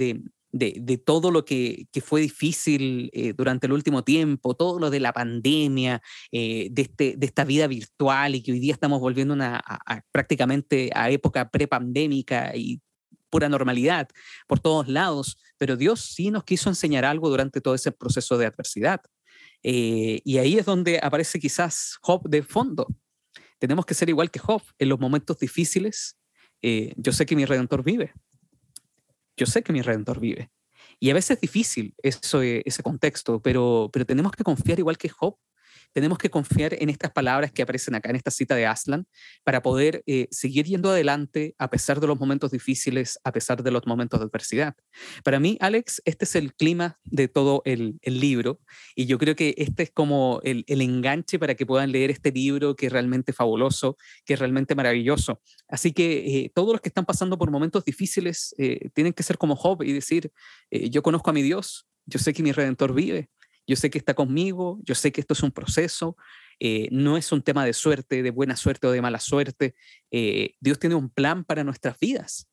[0.51, 4.99] de, todo lo que, que fue difícil eh, durante el último tiempo, todo lo de
[4.99, 6.01] la pandemia,
[6.31, 9.63] eh, de, este, de esta vida virtual y que hoy día estamos volviendo una,
[10.11, 12.81] prácticamente a época prepandémica y
[13.31, 14.07] pura normalidad
[14.45, 18.45] por todos lados, pero Dios sí nos quiso enseñar algo durante todo ese proceso de
[18.45, 19.01] adversidad.
[19.63, 22.87] Eh, y ahí es donde aparece quizás Job de fondo.
[23.57, 24.61] Tenemos que ser igual que Job.
[24.77, 26.17] En los momentos difíciles,
[26.61, 28.13] eh, yo sé que mi redentor vive.
[29.37, 30.51] Yo sé que mi redentor vive.
[30.99, 35.09] Y a veces es difícil eso, ese contexto, pero, pero tenemos que confiar igual que
[35.09, 35.35] Job
[35.93, 39.05] tenemos que confiar en estas palabras que aparecen acá en esta cita de Aslan
[39.43, 43.71] para poder eh, seguir yendo adelante a pesar de los momentos difíciles, a pesar de
[43.71, 44.75] los momentos de adversidad.
[45.23, 48.59] Para mí, Alex, este es el clima de todo el, libro
[48.95, 52.75] y yo creo que este es como el, enganche para que puedan leer este libro
[52.75, 55.41] que es realmente fabuloso, que es realmente maravilloso.
[55.67, 59.37] Así que eh, todos los que están pasando por momentos difíciles eh, tienen que ser
[59.37, 60.31] como Job y decir,
[60.69, 63.29] yo conozco a mi Dios, yo sé que mi redentor vive,
[63.71, 66.17] yo sé que está conmigo, yo sé que esto es un proceso,
[66.59, 69.75] eh, no es un tema de suerte, de buena suerte o de mala suerte.
[70.11, 72.49] Eh, Dios tiene un plan para nuestras vidas.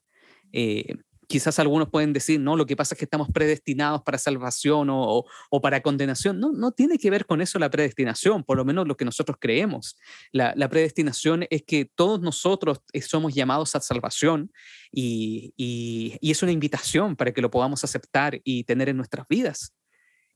[0.53, 0.95] Eh,
[1.27, 5.25] quizás algunos pueden decir, no, lo que pasa es que estamos predestinados para salvación o,
[5.61, 6.39] para condenación.
[6.39, 9.39] No, no tiene que ver con eso la predestinación, por lo menos lo que nosotros
[9.41, 9.99] creemos.
[10.31, 14.53] La, predestinación es que todos nosotros somos llamados a salvación
[14.93, 19.75] y, y es una invitación para que lo podamos aceptar y tener en nuestras vidas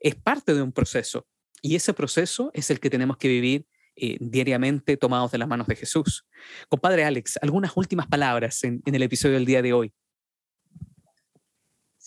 [0.03, 1.27] es parte de un proceso
[1.63, 5.67] y ese proceso es el que tenemos que vivir eh, diariamente tomados de las manos
[5.67, 6.27] de Jesús.
[6.69, 9.95] Compadre Alex, algunas últimas palabras en, el episodio del día de hoy.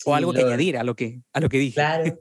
[0.04, 1.74] o algo que añadir a lo que, a lo que dije.
[1.74, 2.20] Claro.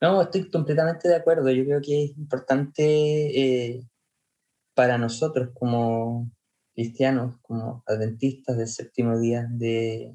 [0.00, 1.48] No, estoy completamente de acuerdo.
[1.50, 3.86] Yo creo que es importante eh,
[4.74, 6.28] para nosotros como
[6.74, 10.12] cristianos, como adventistas del séptimo día, de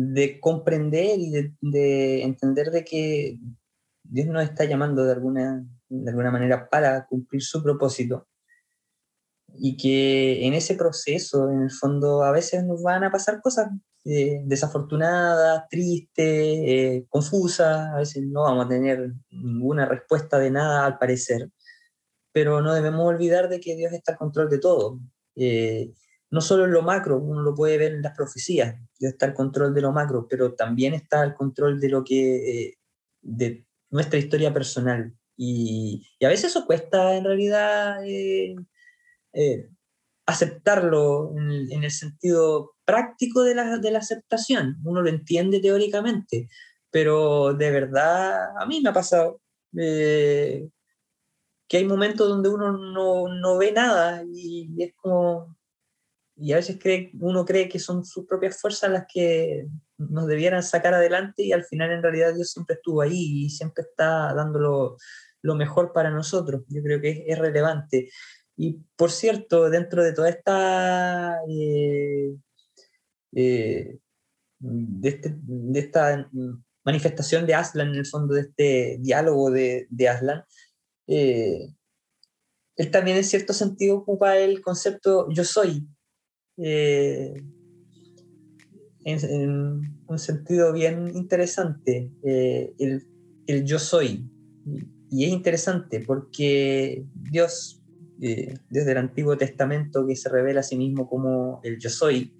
[0.00, 3.36] de comprender y de, entender de que
[4.04, 8.28] Dios nos está llamando de alguna, de alguna manera para cumplir su propósito
[9.56, 13.70] y que en ese proceso, en el fondo, a veces nos van a pasar cosas
[14.04, 20.86] eh, desafortunada, triste, eh, confusa, a veces no vamos a tener ninguna respuesta de nada
[20.86, 21.50] al parecer,
[22.30, 25.00] pero no debemos olvidar de que Dios está al control de todo.
[25.34, 25.92] Eh,
[26.30, 29.74] no solo en lo macro, uno lo puede ver en las profecías, está al control
[29.74, 32.74] de lo macro, pero también está al control de lo que,
[33.22, 35.14] de nuestra historia personal.
[35.36, 37.98] Y, a veces eso cuesta en realidad
[40.26, 44.76] aceptarlo en el, sentido práctico de la, de la, aceptación.
[44.84, 46.48] Uno lo entiende teóricamente,
[46.90, 49.40] pero de verdad a mí me ha pasado
[49.78, 50.68] eh,
[51.66, 55.57] que hay momentos donde uno no, no, ve nada y es como...
[56.40, 59.66] Y a veces cree, uno cree que son sus propias fuerzas las que
[59.96, 63.82] nos debieran sacar adelante y al final en realidad Dios siempre estuvo ahí y siempre
[63.82, 64.96] está dando
[65.42, 66.62] lo, mejor para nosotros.
[66.68, 68.10] Yo creo que es, es relevante.
[68.56, 72.34] Y por cierto, dentro de toda esta, eh,
[73.34, 73.98] eh,
[74.58, 76.28] de, este, de, esta
[76.84, 80.44] manifestación de Aslan, en el fondo de este diálogo de, de Aslan,
[81.06, 81.68] eh,
[82.76, 85.86] él también en cierto sentido ocupa el concepto yo soy,
[86.58, 87.46] en,
[89.04, 93.06] un sentido bien interesante, el,
[93.46, 94.28] el yo soy.
[95.10, 97.78] Y es interesante porque Dios
[98.18, 102.34] desde el Antiguo Testamento que se revela a sí mismo como el yo soy,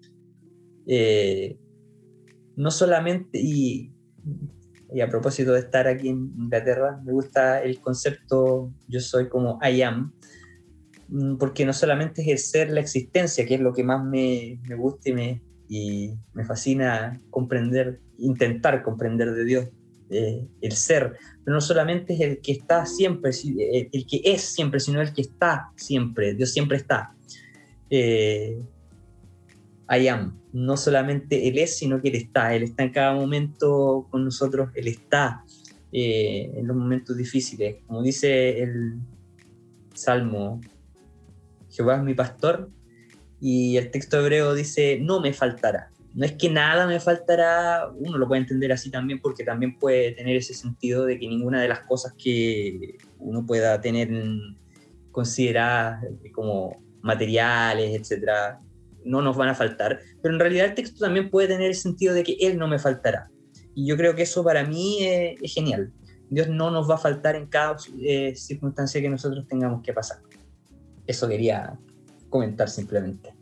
[0.86, 1.56] eh,
[2.56, 3.92] no solamente, y,
[4.92, 9.60] y, a propósito de estar aquí en Inglaterra, me gusta el concepto yo soy como
[9.62, 10.12] I am,
[11.38, 14.74] porque no solamente es el ser, la existencia, que es lo que más me, me
[14.74, 19.68] gusta y me, y me fascina comprender, intentar comprender de Dios,
[20.11, 24.40] eh, el ser, pero no solamente es el que está siempre, eh, el, que es
[24.40, 27.14] siempre, sino el que está siempre, Dios siempre está.
[27.90, 28.62] Eh,
[29.90, 34.06] I am, no solamente Él es, sino que Él está, Él está en cada momento
[34.11, 35.44] con nosotros, Él está
[35.90, 38.98] en los momentos difíciles, como dice el
[39.94, 40.61] Salmo,
[41.79, 42.68] Jehová es mi pastor,
[43.41, 48.18] y el texto hebreo dice, no me faltará no es que nada me faltará, uno
[48.18, 51.68] lo puede entender así también porque también puede tener ese sentido de que ninguna de
[51.68, 54.11] las cosas que uno pueda tener
[55.12, 58.61] consideradas como materiales, etcétera,
[59.05, 62.14] no nos van a faltar, pero en realidad el texto también puede tener el sentido
[62.14, 63.31] de que Él no me faltará.
[63.74, 65.93] Y yo creo que eso para mí es, genial.
[66.31, 70.18] Dios no nos va a faltar en cada eh, circunstancia que nosotros tengamos que pasar.
[71.09, 71.76] Eso quería
[72.30, 73.34] comentar simplemente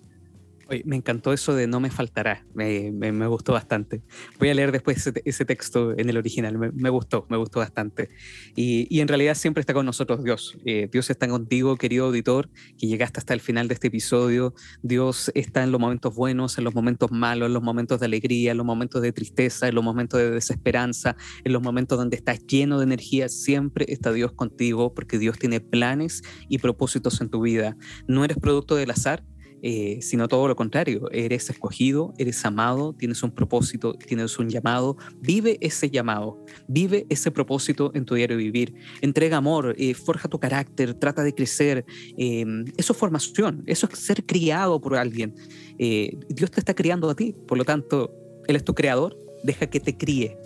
[0.84, 4.02] me encantó eso de no me faltará, me, me, gustó bastante.
[4.38, 8.10] Voy a leer después ese, texto en el original, me, gustó, me gustó bastante.
[8.56, 10.58] Y, y, en realidad siempre está con nosotros Dios.
[10.64, 14.54] Eh, Dios está contigo, querido auditor, que llegaste hasta el final de este episodio.
[14.82, 18.50] Dios está en los momentos buenos, en los momentos malos, en los momentos de alegría,
[18.50, 22.44] en los momentos de tristeza, en los momentos de desesperanza, en los momentos donde estás
[22.46, 23.28] lleno de energía.
[23.28, 27.76] Siempre está Dios contigo porque Dios tiene planes y propósitos en tu vida.
[28.08, 29.22] No eres producto del azar,
[29.68, 34.96] eh, sino todo lo contrario, eres escogido, eres amado, tienes un propósito, tienes un llamado,
[35.18, 36.38] vive ese llamado,
[36.68, 41.34] vive ese propósito en tu diario vivir, entrega amor, eh, forja tu carácter, trata de
[41.34, 41.84] crecer,
[42.16, 45.34] em, eso es formación, eso es ser criado por alguien,
[45.80, 48.14] eh, Dios te está criando a ti, por lo tanto,
[48.46, 50.38] Él es tu creador, deja que te críe,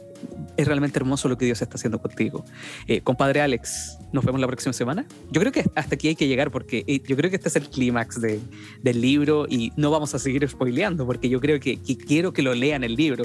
[0.56, 2.44] es realmente hermoso lo que Dios está haciendo contigo.
[2.86, 5.06] Eh, compadre Alex, nos vemos la próxima semana.
[5.30, 7.56] Yo creo que hasta aquí hay que llegar porque eh, yo creo que este es
[7.56, 8.40] el clímax de,
[8.82, 12.54] del libro y no vamos a seguir spoileando porque yo creo que, quiero que lo
[12.54, 13.24] lean el libro.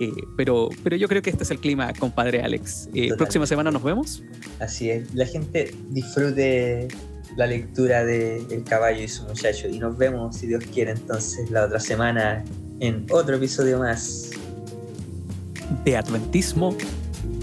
[0.00, 2.88] Eh, pero, pero yo creo que este es el clima, compadre Alex.
[3.16, 4.22] próxima semana nos vemos.
[4.60, 6.88] Así es, la gente disfrute
[7.36, 11.50] la lectura de El caballo y su muchacho y nos vemos, si Dios quiere, entonces
[11.50, 12.44] la otra semana
[12.80, 14.30] en otro episodio más
[15.84, 16.76] de Adventismo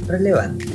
[0.08, 0.66] relevante.